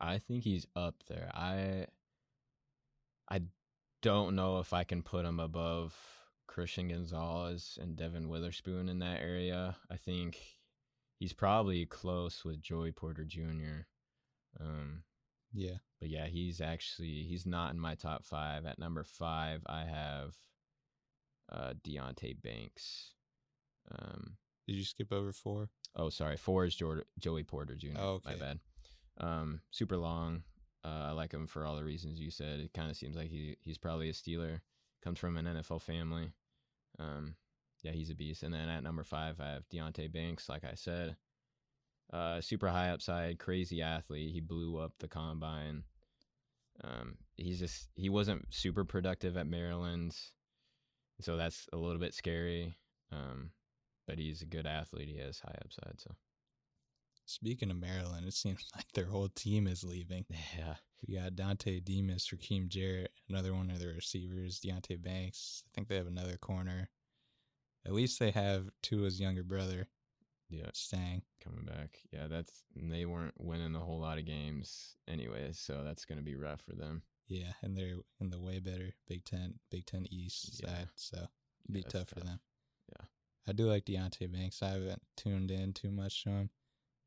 [0.00, 1.30] I think he's up there.
[1.34, 1.86] I
[3.30, 3.42] I
[4.02, 5.94] don't know if I can put him above
[6.46, 9.76] Christian Gonzalez and Devon Witherspoon in that area.
[9.90, 10.38] I think
[11.18, 13.86] he's probably close with Joey Porter Jr.
[14.58, 15.04] Um,
[15.52, 15.76] Yeah.
[16.00, 18.66] but yeah, he's actually he's not in my top five.
[18.66, 20.34] At number five, I have
[21.50, 23.12] uh, Deonte Banks.
[23.90, 24.36] Um,
[24.66, 25.68] Did you skip over four?
[25.96, 26.36] Oh, sorry.
[26.36, 27.98] Four is Jor- Joey Porter Jr.
[27.98, 28.60] Oh, My bad.
[29.18, 30.42] Um, super long.
[30.84, 32.60] Uh, I like him for all the reasons you said.
[32.60, 34.60] It kind of seems like he he's probably a Steeler.
[35.02, 36.32] Comes from an NFL family.
[36.98, 37.34] Um,
[37.82, 38.42] yeah, he's a beast.
[38.42, 40.48] And then at number five, I have Deonte Banks.
[40.48, 41.16] Like I said,
[42.12, 44.32] uh, super high upside, crazy athlete.
[44.32, 45.84] He blew up the combine.
[46.82, 50.16] Um, he's just he wasn't super productive at Maryland,
[51.20, 52.76] so that's a little bit scary.
[53.12, 53.50] Um,
[54.06, 55.08] but he's a good athlete.
[55.08, 56.00] He has high upside.
[56.00, 56.10] So
[57.26, 60.24] Speaking of Maryland, it seems like their whole team is leaving.
[60.58, 60.74] yeah,
[61.06, 65.62] We got Dontay Demus, Rakim Jarrett, another one of their receivers, Deonte Banks.
[65.66, 66.88] I think they have another corner.
[67.86, 69.86] At least they have Tua's younger brother
[70.50, 71.22] yeah, staying.
[71.42, 72.00] coming back.
[72.12, 76.34] Yeah, that's they weren't winning a whole lot of games anyways, so that's gonna be
[76.34, 77.02] rough for them.
[77.30, 80.68] Yeah, and they're in the way better Big Ten, Big Ten East Yeah.
[80.68, 81.16] side, so
[81.62, 82.40] it'd be Yeah, tough, for them.
[82.88, 83.06] Yeah.
[83.46, 84.62] I do like Deonte Banks.
[84.62, 86.50] I haven't tuned in too much to him.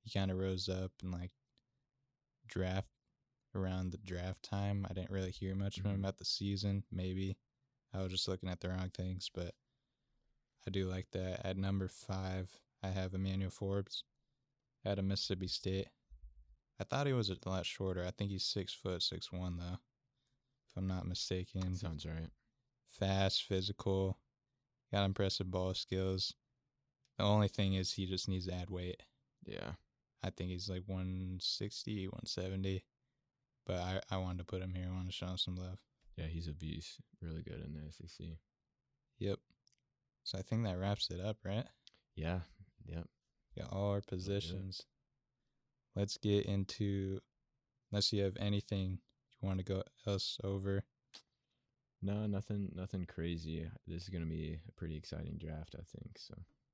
[0.02, 1.32] He kind of rose up and like
[2.48, 2.88] draft
[3.54, 4.88] around the draft time.
[4.90, 6.00] I didn't really hear much from him Mhm.
[6.00, 6.86] about the season.
[6.90, 7.38] Maybe
[7.92, 9.56] I was just looking at the wrong things, but
[10.66, 11.46] I do like that.
[11.46, 14.06] At number five, I have Emmanuel Forbes
[14.86, 15.90] out of Mississippi State.
[16.80, 18.06] I thought he was a lot shorter.
[18.06, 19.80] I think he's six foot six one though,
[20.74, 21.76] if I'm not mistaken.
[21.76, 22.30] Sounds right.
[22.88, 24.18] Fast, physical,
[24.92, 26.34] got impressive ball skills.
[27.18, 29.02] The only thing is he just needs to add weight.
[29.46, 29.74] Yeah,
[30.24, 32.84] I think he's like 160, 170.
[33.66, 34.88] But I, I wanted to put him here.
[34.90, 35.78] I wanted to show him some love.
[36.18, 37.00] yeah, he's a beast.
[37.22, 38.28] Really good in the SEC.
[39.20, 39.40] Yep.
[40.24, 41.66] So I think that wraps it up, right?
[42.16, 42.40] Yeah,
[42.86, 43.08] yep.
[43.58, 44.82] Got all our positions.
[45.96, 47.20] Let's get into,
[47.92, 49.00] unless you have anything
[49.44, 50.84] want to go else over.
[52.02, 53.70] No, nothing, nothing crazy.
[53.88, 56.18] This is gonna be a pretty exciting draft, I think.
[56.18, 56.34] So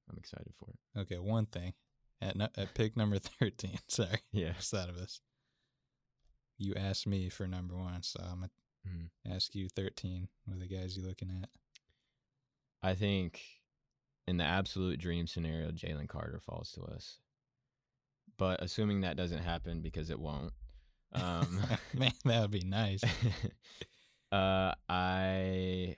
[0.10, 1.00] I'm excited for it.
[1.02, 1.74] Okay, one thing.
[2.22, 4.54] At, nu- at pick number 13, sorry, Yeah.
[4.74, 5.22] that of us?
[6.58, 8.50] You asked me for number one, so I'm going
[8.88, 9.10] Mhm.
[9.26, 10.28] to ask you 13.
[10.46, 11.50] What are the guys you looking at?
[12.82, 13.42] I think
[14.28, 17.20] in the absolute dream scenario, Jalen Carter falls to us.
[18.38, 20.54] But assuming that doesn't happen because it won't.
[21.14, 21.62] Um,
[21.94, 23.04] Man, that would be nice.
[24.32, 25.96] uh, I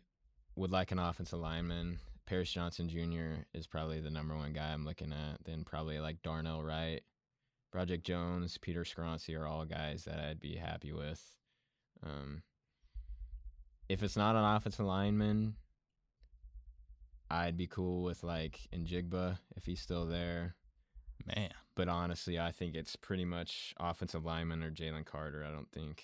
[0.56, 2.00] would like an offensive lineman.
[2.26, 3.44] Paris Johnson Jr.
[3.54, 5.44] is probably the number one guy I'm looking at.
[5.44, 7.02] Then probably like Darnell Wright,
[7.72, 11.22] Broderick Jones, Peter Skoronski are all guys that I'd be happy with.
[12.04, 12.42] Um,
[13.90, 15.56] if it's not an offensive lineman,
[17.30, 20.56] I'd be cool with like Njigba if he's still there.
[21.26, 25.46] Man, But honestly, I think it's pretty much offensive lineman or Jalen Carter.
[25.48, 26.04] I don't think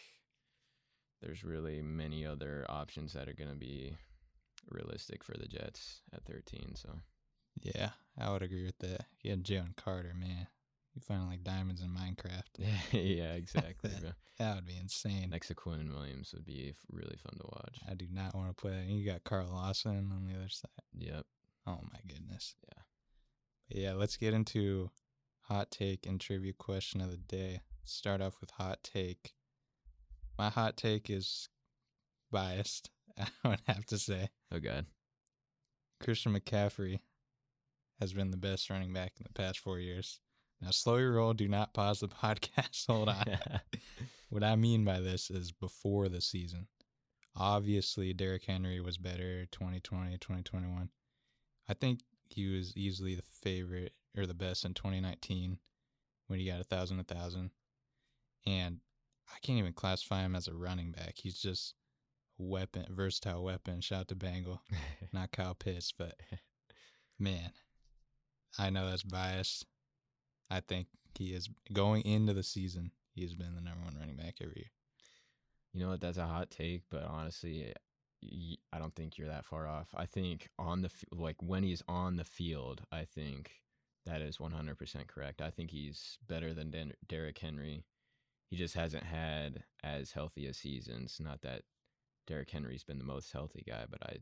[1.21, 3.97] there's really many other options that are going to be
[4.69, 6.75] realistic for the Jets at 13.
[6.75, 6.89] So
[7.61, 9.05] yeah, I would agree with that.
[9.25, 10.47] Had Jalen Carter, man.
[10.93, 12.57] You find like diamonds in Minecraft.
[12.91, 13.91] yeah, exactly.
[13.99, 14.11] bro.
[14.39, 15.31] That would be insane.
[15.31, 17.79] Next to Quinnen Williams would be really fun to watch.
[17.89, 18.81] I do not want to play that.
[18.81, 20.69] And you got Carl Lawson on the other side.
[20.95, 21.25] Yep.
[21.65, 22.53] Oh my goodness.
[22.67, 22.83] Yeah.
[23.67, 24.91] But yeah, let's get into
[25.47, 27.61] hot take and trivia question of the day.
[27.83, 29.33] Start off with hot take.
[30.37, 31.49] My hot take is
[32.31, 32.89] biased.
[33.17, 34.85] I would have to say Oh God.
[35.99, 36.99] Christian McCaffrey
[37.99, 40.19] has been the best running back in the past four years.
[40.61, 41.33] Now, slow your roll.
[41.33, 42.87] Do not pause the podcast.
[42.87, 43.25] Hold on.
[44.29, 46.67] what I mean by this is before the season.
[47.35, 50.89] Obviously, Derrick Henry was better 2020, 2021.
[51.69, 55.59] I think he was easily the favorite or the best in 2019
[56.27, 57.51] when he got a thousand, a thousand.
[58.45, 58.79] And
[59.29, 61.13] I can't even classify him as a running back.
[61.15, 61.73] He's just
[62.39, 63.81] a weapon, versatile weapon.
[63.81, 64.61] Shout out to Bangle,
[65.13, 66.15] not Kyle Pitts, but
[67.19, 67.51] man,
[68.57, 69.65] I know that's biased.
[70.49, 72.91] I think he is going into the season.
[73.13, 74.71] He has been the number one running back every year.
[75.73, 76.01] You know what?
[76.01, 77.73] That's a hot take, but honestly,
[78.23, 79.89] I don't think you're that far off.
[79.95, 83.51] I think on the like when he's on the field, I think
[84.05, 85.41] that is 100% correct.
[85.41, 87.85] I think he's better than Den- Derrick Henry.
[88.49, 91.19] He just hasn't had as healthy a seasons.
[91.19, 91.63] Not that
[92.25, 94.17] Derrick Henry's been the most healthy guy, but I,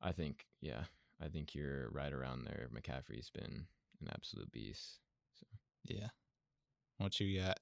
[0.00, 0.84] I think yeah,
[1.22, 2.68] I think you're right around there.
[2.74, 3.66] McCaffrey's been
[4.00, 4.98] an absolute beast.
[5.84, 6.08] Yeah.
[6.98, 7.58] What you got?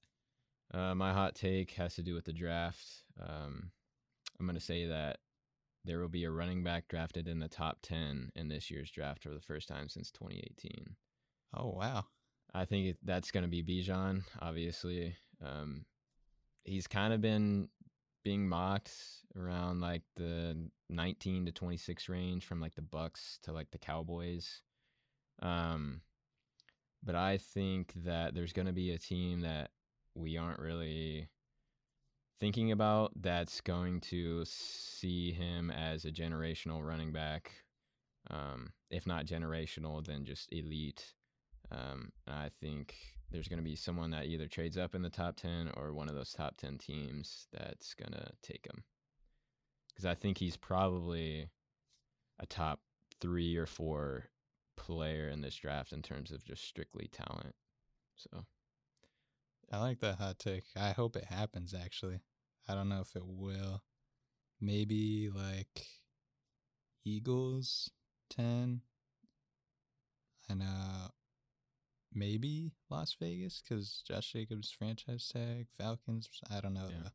[0.72, 2.84] Uh, my hot take has to do with the draft.
[3.20, 3.70] Um,
[4.40, 5.18] I'm going to say that
[5.84, 9.22] there will be a running back drafted in the top 10 in this year's draft
[9.22, 10.96] for the first time since 2018.
[11.56, 12.04] Oh wow.
[12.54, 15.14] I think that's going to be Bijan, obviously.
[15.44, 15.84] Um,
[16.64, 17.68] he's kind of been
[18.24, 18.92] being mocked
[19.36, 20.56] around like the
[20.88, 24.62] 19 to 26 range from like the Bucks to like the Cowboys.
[25.42, 26.00] Um,
[27.02, 29.70] but I think that there's going to be a team that
[30.14, 31.28] we aren't really
[32.40, 37.52] thinking about that's going to see him as a generational running back.
[38.30, 41.04] Um, if not generational, then just elite.
[41.70, 42.94] Um, I think
[43.30, 46.08] there's going to be someone that either trades up in the top 10 or one
[46.08, 48.82] of those top 10 teams that's going to take him.
[49.88, 51.48] Because I think he's probably
[52.38, 52.80] a top
[53.20, 54.24] three or four
[54.76, 57.54] player in this draft in terms of just strictly talent.
[58.16, 58.44] So,
[59.70, 60.64] I like that hot take.
[60.76, 62.20] I hope it happens actually.
[62.70, 63.82] I don't know if it will.
[64.60, 65.86] Maybe like
[67.04, 67.90] Eagles
[68.30, 68.82] 10.
[70.48, 71.08] And uh
[72.12, 76.88] maybe Las Vegas cuz Josh Jacobs franchise tag, Falcons, I don't know.
[76.90, 77.10] Yeah.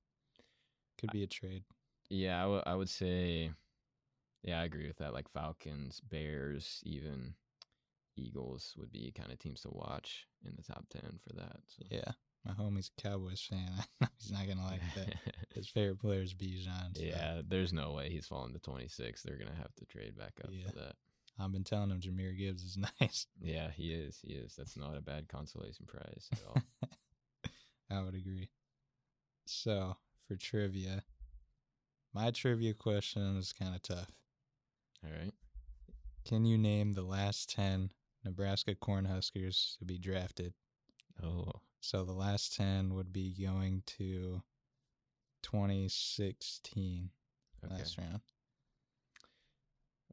[0.97, 1.63] Could be a trade.
[2.09, 3.51] yeah, I would- I would say,
[4.43, 5.13] yeah, I agree with that.
[5.13, 7.35] Like Falcons, Bears, even
[8.15, 11.59] Eagles would be kind of teams to watch in the top 10 for that.
[11.67, 11.83] So.
[11.89, 12.13] Yeah.
[12.45, 13.71] My homie's a Cowboys fan.
[14.19, 15.15] He's not going to like that.
[15.55, 16.95] His favorite player is Bijan.
[16.95, 19.23] so yeah, there's no way he's falling to 26.
[19.23, 20.67] They're going to have to trade back up Yeah.
[20.69, 20.95] for that.
[21.39, 23.27] I've been telling him Jahmyr Gibbs is nice.
[23.41, 24.19] Yeah, he is.
[24.21, 24.53] He is.
[24.55, 26.61] That's not a bad consolation prize at all.
[27.89, 28.49] I would agree.
[29.47, 29.95] So,
[30.27, 31.03] for trivia,
[32.13, 34.11] my trivia question is kind of tough.
[35.03, 35.33] all right.
[36.27, 37.91] Can you name the last 10
[38.23, 40.53] Nebraska Cornhuskers to be drafted?
[41.23, 41.51] Oh,
[41.85, 44.41] So, the last 10 would be going to
[45.43, 47.11] 2016
[47.63, 47.75] okay.
[47.75, 48.21] last round.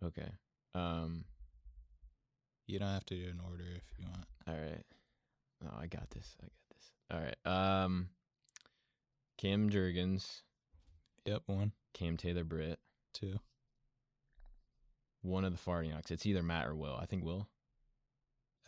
[0.04, 0.28] Okay.
[0.74, 1.24] Um,
[2.66, 4.26] You don't have to do an order if you want.
[4.46, 4.84] all right.
[5.62, 6.36] No, I got this.
[6.42, 6.92] I got this.
[7.10, 7.82] All right.
[7.84, 8.10] Um,
[9.38, 10.42] Cam Jurgens,
[11.24, 12.80] Yep, one, Cam Taylor Britt,
[13.14, 13.40] two.
[15.22, 16.10] one of the Farnioks.
[16.10, 16.96] It's either Matt or Will.
[17.00, 17.48] I think Will.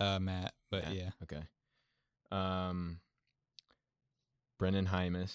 [0.01, 0.95] Uh, Matt, but Matt?
[0.95, 1.43] yeah, Okay.
[2.35, 3.01] Um,
[4.61, 5.33] Brenden Jaimes.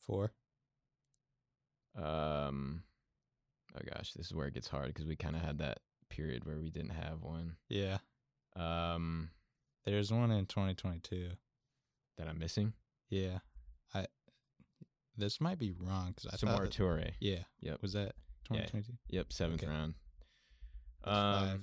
[0.00, 0.32] four.
[1.96, 2.82] Um,
[3.76, 5.78] oh gosh, this is where it gets hard because we kind of had that
[6.10, 7.56] period where we didn't have one.
[7.68, 7.98] Yeah,
[8.56, 9.30] Um,
[9.84, 11.30] there's one in 2022.
[12.16, 12.72] that I'm missing.
[13.10, 13.38] Yeah,
[13.92, 14.06] I.
[15.16, 16.70] This might be wrong because I Samori thought.
[16.70, 17.12] Toure.
[17.20, 17.82] yeah, Yep.
[17.82, 18.14] was that
[18.50, 18.66] Yeah.
[18.66, 18.92] 2022?
[19.08, 19.32] Yep.
[19.32, 19.70] Seventh Okay.
[19.70, 19.94] round.
[21.04, 21.60] That's five.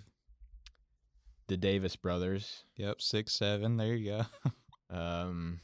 [1.52, 2.64] The Davis brothers.
[2.78, 3.76] Yep, six, seven.
[3.76, 4.26] There you go.
[4.90, 5.60] Um,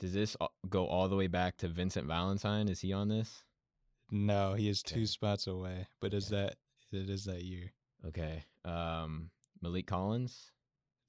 [0.00, 0.36] does this
[0.68, 2.68] go all the way back to Vincent Valentine?
[2.68, 3.42] Is he on this?
[4.10, 6.50] No, he is two spots away, but is Okay.
[6.90, 7.72] that it is that year?
[8.06, 8.44] Okay.
[8.66, 9.30] Um,
[9.64, 10.50] Maliek Collins.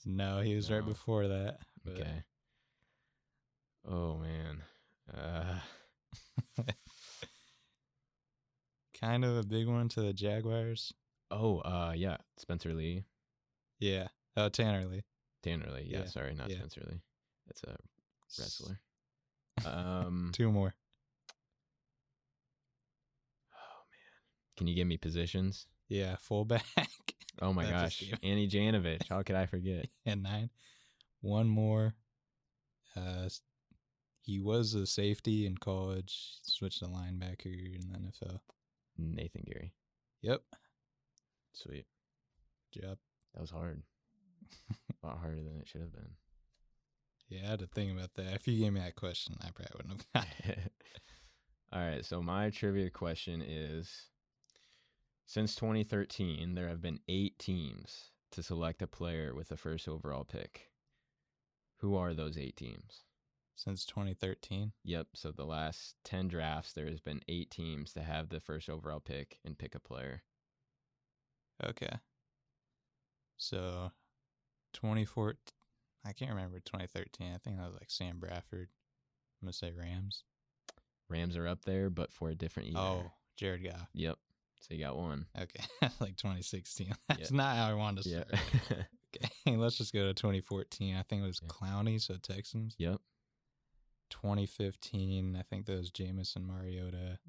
[0.06, 1.60] No, he was right before that.
[1.84, 2.24] but- Okay.
[3.86, 4.64] Oh man.
[5.14, 5.60] Uh,
[9.00, 10.94] kind of a big one to the Jaguars.
[11.34, 13.06] Oh, uh, yeah, Spencer Lee,
[13.80, 14.08] Yeah.
[14.38, 15.04] Oh, Tanner Lee.
[15.42, 15.88] Tanner Lee.
[15.90, 16.58] Yeah, Yeah, sorry, not yeah.
[16.58, 17.02] Spencer Lee.
[17.48, 17.76] That's a
[18.40, 18.80] wrestler.
[19.66, 20.74] Um, Two more.
[23.54, 25.68] oh man, can you give me positions?
[25.90, 26.66] Yeah, fullback.
[27.42, 28.04] Oh my gosh.
[28.24, 29.08] Andy Janovich.
[29.10, 29.88] How could I forget?
[30.06, 30.50] and nine.
[31.22, 31.96] One more.
[32.96, 33.30] Uh,
[34.22, 36.16] he was a safety in college.
[36.44, 38.40] Switched to linebacker in the NFL.
[38.98, 39.74] Nathan Gerry.
[40.22, 40.42] Yep.
[41.54, 41.86] Sweet.
[42.72, 42.98] Job.
[43.34, 43.82] That was hard.
[45.04, 46.12] A lot harder than it should have been.
[47.30, 48.34] Yeah, I had to think about that.
[48.34, 50.72] If you gave me that question, I probably wouldn't have got it.
[51.74, 54.10] All right, so my trivia question is
[55.26, 60.24] since 2013 there have been 8 teams to select a player with the first overall
[60.24, 60.70] pick.
[61.78, 63.04] Who are those 8 teams?
[63.56, 64.74] Since 2013.
[64.84, 68.70] Yep, so the last 10 drafts there has been 8 teams to have the first
[68.70, 70.24] overall pick and pick a player.
[71.70, 71.98] Okay.
[73.38, 73.92] So,
[74.74, 75.38] 2014.
[76.06, 77.34] I can't remember 2013.
[77.34, 78.70] I think that was like Sam Bradford.
[79.42, 80.24] I'm gonna say Rams.
[81.10, 82.80] Rams are up there but for a different year.
[82.82, 83.90] Oh, Jared Goff.
[83.94, 84.18] Yep.
[84.62, 85.26] So you got one.
[85.40, 85.64] Okay,
[86.00, 86.94] like 2016.
[87.10, 87.38] That's Yeah.
[87.38, 88.24] not how I wanted to Yeah.
[88.38, 88.86] start.
[89.46, 90.96] Okay, let's just go to 2014.
[90.96, 91.48] I think it was Yeah.
[91.50, 92.74] Clowney, so Texans.
[92.80, 93.00] yep.
[94.10, 97.20] 2015, I think that was Jameson Mariota.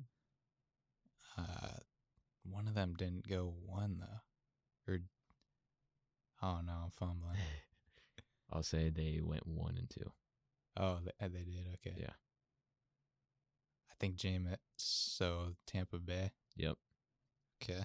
[2.75, 4.99] Uh, one of them didn't go one though, or
[6.43, 7.37] oh no, I'm fumbling.
[8.53, 10.13] I'll say they went 1 and 2.
[10.77, 11.67] Oh, they, they did.
[11.75, 11.97] Okay.
[11.99, 12.13] Yeah.
[13.91, 14.59] I think Jameis.
[14.77, 16.31] So Tampa Bay.
[16.57, 16.77] Yep.
[17.63, 17.83] Okay.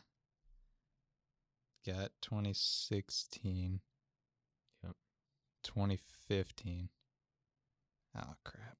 [1.87, 3.79] Got 2016.
[4.83, 4.95] Yep.
[5.63, 6.89] 2015.
[8.15, 8.77] Oh crap.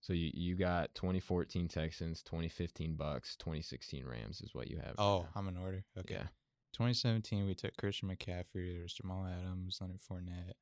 [0.00, 4.94] So you, you got 2014 Texans, 2015 Bucks, 2016 Rams is what you have.
[4.98, 5.28] Oh, now.
[5.36, 5.84] I'm in order.
[5.98, 6.14] Okay.
[6.14, 6.26] yeah.
[6.72, 8.72] 2017, we took Christian McCaffrey.
[8.78, 10.54] There's Jamal Adams, Leonard Fournette,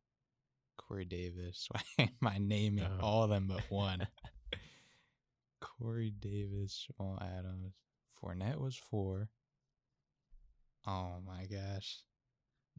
[0.76, 1.68] Corey Davis.
[1.70, 3.00] Why am I naming Oh.
[3.04, 4.08] all of them but one?
[5.60, 7.74] Corey Davis, Jamal Adams.
[8.20, 9.28] Fournette was four.
[10.86, 11.98] Oh my gosh.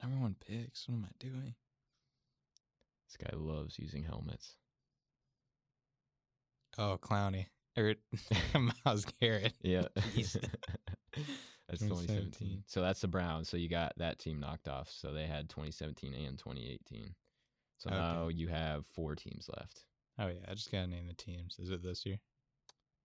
[0.01, 0.87] Number one picks.
[0.89, 1.53] What am I doing?
[3.07, 4.55] This guy loves using helmets.
[6.79, 7.45] Oh, Clowney.
[7.77, 7.93] Or
[8.85, 9.53] Miles Garrett.
[9.61, 9.87] Yeah.
[9.95, 11.83] That's 2017.
[11.89, 12.63] 2017.
[12.67, 13.47] So that's the Browns.
[13.49, 14.89] So you got that team knocked off.
[14.89, 17.13] So they had 2017 and 2018.
[17.77, 17.97] So Okay.
[17.99, 19.85] now you have four teams left.
[20.17, 21.57] Oh yeah, I just gotta name the teams.
[21.59, 22.19] Is it this year?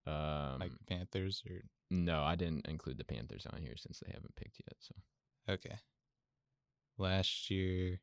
[0.07, 1.61] Um, Like the Panthers or
[1.91, 4.77] no, I didn't include the Panthers on here since they haven't picked yet.
[4.81, 4.95] So
[5.53, 5.77] Okay.
[6.97, 8.01] Last year,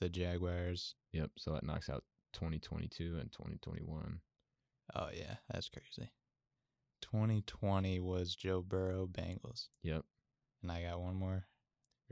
[0.00, 0.94] the Jaguars.
[1.12, 1.30] yep.
[1.38, 2.04] So that knocks out
[2.36, 4.20] 2022 and 2021.
[4.94, 6.10] Oh yeah, that's crazy.
[7.02, 10.04] 2020 was Joe Burrow Bengals, Yep.
[10.62, 11.46] and I got one more.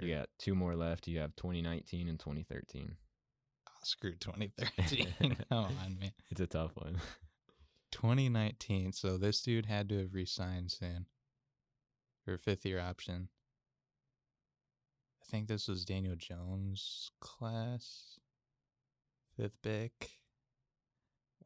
[0.00, 1.06] You got two more left.
[1.06, 2.96] You have 2019 and 2013.
[2.96, 5.06] Oh, ah, screw 2013.
[5.48, 6.12] Come on, man.
[6.30, 6.96] It's a tough one.
[7.92, 8.92] 2019.
[8.92, 11.06] So this dude had to have re-signed soon,
[12.24, 13.28] for a fifth year option.
[15.22, 18.18] I think this was Daniel Jones' class,
[19.36, 20.10] fifth pick.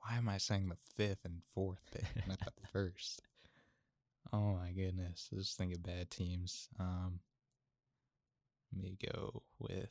[0.00, 3.22] Why am I saying the fifth and fourth pick, not the first?
[4.32, 5.28] Oh my goodness!
[5.34, 6.68] Just think of bad teams.
[6.78, 7.20] Um,
[8.72, 9.90] let me go with.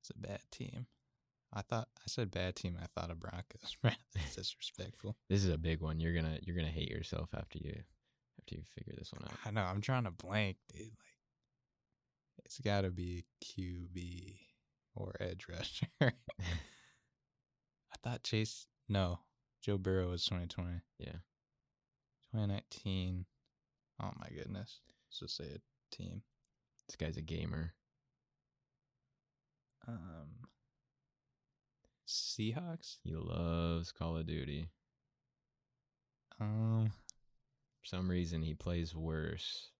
[0.00, 0.86] It's a bad team.
[1.54, 2.78] I thought I said bad team.
[2.82, 3.76] I thought of Broncos.
[3.82, 3.96] That's
[4.36, 5.16] disrespectful.
[5.28, 6.00] This is a big one.
[6.00, 7.74] You're gonna you're gonna hate yourself after you
[8.38, 9.38] after you figure this one out.
[9.44, 9.62] I know.
[9.62, 10.82] I'm trying to blank, dude.
[10.82, 11.11] Like,
[12.44, 14.36] it's got to be QB
[14.94, 15.86] or edge rusher.
[16.00, 16.12] I
[18.02, 18.66] thought Chase.
[18.88, 19.20] No,
[19.62, 20.80] Joe Burrow was 2020.
[20.98, 21.18] Yeah.
[22.32, 23.26] 2019.
[24.02, 24.80] Oh my goodness.
[25.08, 26.22] Let's just say a team.
[26.88, 27.74] This guy's a gamer.
[29.86, 30.48] Um.
[32.06, 32.96] Seahawks.
[33.04, 34.68] He loves Call of Duty.
[36.40, 36.92] Um.
[37.80, 39.70] For some reason, he plays worse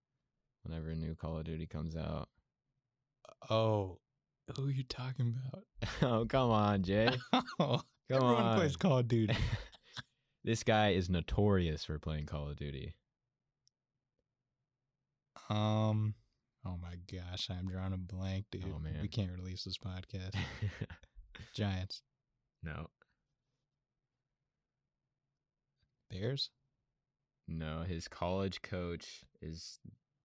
[0.63, 2.29] whenever a new Call of Duty comes out.
[3.49, 3.99] Oh,
[4.55, 5.63] who are you talking about?
[6.01, 7.09] oh come on, Jay.
[7.59, 7.81] Oh,
[8.11, 8.57] Come everyone on.
[8.57, 9.35] plays Call of Duty.
[10.43, 12.95] this guy is notorious for playing Call of Duty.
[15.49, 16.15] Um,
[16.65, 18.63] Oh my gosh, I'm drawing a blank, dude.
[18.73, 18.99] Oh, man.
[19.01, 20.33] We can't release this podcast.
[21.53, 22.01] Giants.
[22.63, 22.87] no.
[26.09, 26.51] Bears?
[27.47, 29.79] No, his college coach is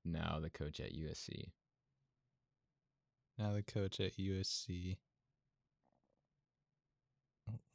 [0.04, 1.50] now the coach at USC.
[3.38, 4.96] Now the coach at USC.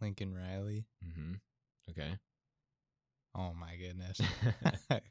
[0.01, 0.85] Lincoln Riley.
[1.03, 1.33] Mm-hmm.
[1.89, 2.17] Okay.
[3.35, 4.19] Oh my goodness.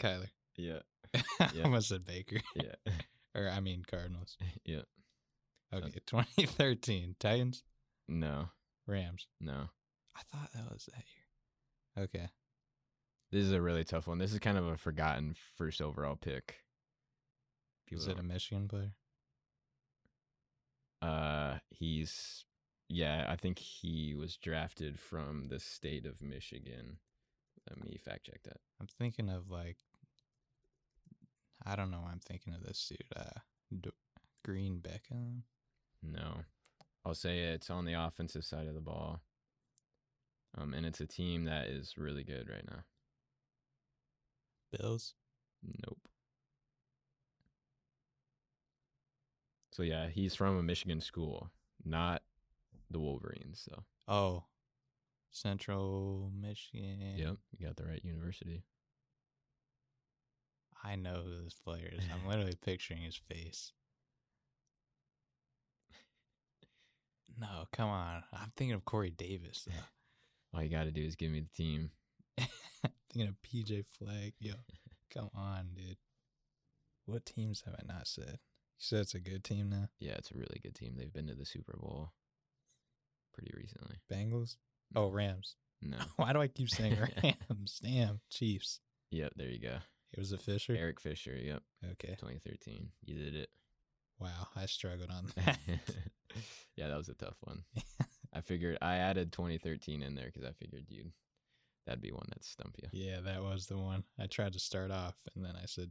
[0.00, 0.28] Kyler.
[0.56, 0.78] yeah.
[1.40, 1.64] I Yeah.
[1.64, 2.38] almost said Baker.
[2.54, 2.74] Yeah.
[3.34, 4.36] or I mean Cardinals.
[4.64, 4.82] yeah.
[5.72, 7.62] Okay, 2013 Titans,
[8.08, 8.48] No.
[8.88, 9.28] Rams.
[9.40, 9.68] No.
[10.16, 11.04] I thought that was that
[11.96, 12.04] year.
[12.06, 12.28] Okay,
[13.30, 14.18] This is a really tough one.
[14.18, 16.56] This is kind of a forgotten first overall pick.
[17.90, 18.92] People is it a Michigan player?
[21.02, 22.44] Uh, he's
[22.88, 23.26] yeah.
[23.28, 26.98] I think he was drafted from the state of Michigan.
[27.68, 28.58] Let me fact check that.
[28.80, 29.78] I'm thinking of like,
[31.66, 32.00] I don't know.
[32.02, 32.98] why I'm thinking of this dude.
[33.16, 33.40] Uh,
[33.80, 33.90] D-
[34.44, 35.42] Green Beckham.
[36.02, 36.44] No,
[37.04, 39.20] I'll say it's on the offensive side of the ball.
[40.56, 42.84] Um, and it's a team that is really good right now.
[44.72, 45.14] Bills.
[45.62, 46.09] Nope.
[49.80, 51.50] So yeah, he's from a Michigan school,
[51.86, 52.20] not
[52.90, 53.66] the Wolverines.
[53.66, 54.44] So Oh,
[55.30, 57.14] Central Michigan.
[57.16, 58.62] yep, you got the right university.
[60.84, 62.04] I know who this player is.
[62.12, 63.72] I'm literally picturing his face.
[67.38, 68.22] No, come on.
[68.34, 69.66] I'm thinking of Corey Davis.
[69.66, 69.72] Though.
[70.58, 71.90] All you got to do is give me the team.
[73.10, 74.34] thinking of PJ Fleck.
[74.40, 74.56] Yo,
[75.10, 75.96] come on, dude.
[77.06, 78.40] What teams have I not said?
[78.82, 79.88] Said it's a good team now.
[79.98, 80.94] Yeah, it's a really good team.
[80.96, 82.12] They've been to the Super Bowl
[83.34, 83.96] pretty recently.
[84.10, 84.56] Bengals.
[84.94, 84.96] Mm.
[84.96, 85.56] Oh, Rams.
[85.82, 85.98] No.
[86.16, 87.78] Why do I keep saying Rams?
[87.82, 88.80] Damn, Chiefs.
[89.10, 89.76] yep, there you go.
[90.12, 90.74] It was a Fisher.
[90.76, 91.36] Eric Fisher.
[91.36, 91.62] Yep,
[91.92, 92.08] Okay.
[92.18, 92.88] 2013.
[93.04, 93.50] You did it.
[94.18, 95.58] Wow, I struggled on that.
[96.76, 97.62] yeah, that was a tough one.
[98.34, 101.12] I figured I added 2013 in there because I figured you'd
[101.86, 102.88] that'd be one that stump you.
[102.92, 104.04] yeah, that was the one.
[104.18, 105.90] I tried to start off, and then I said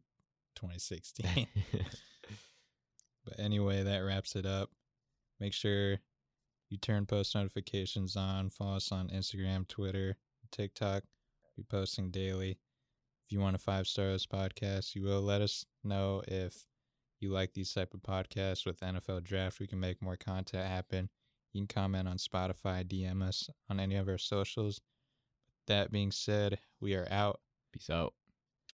[0.56, 1.48] 2016.
[3.30, 4.72] But anyway, that wraps it up.
[5.40, 6.00] Make sure
[6.70, 8.50] you turn post notifications on.
[8.50, 10.18] Follow us on Instagram, Twitter,
[10.52, 11.04] TikTok.
[11.58, 12.52] We posting daily.
[12.52, 16.66] If you want a five star this podcast, you will let us know if
[17.20, 19.60] you like these type of podcasts with NFL draft.
[19.60, 21.10] We can make more content happen.
[21.54, 24.82] You can comment on Spotify, DM us on any of our socials.
[25.68, 27.42] That being said, we are out.
[27.72, 28.14] Peace out.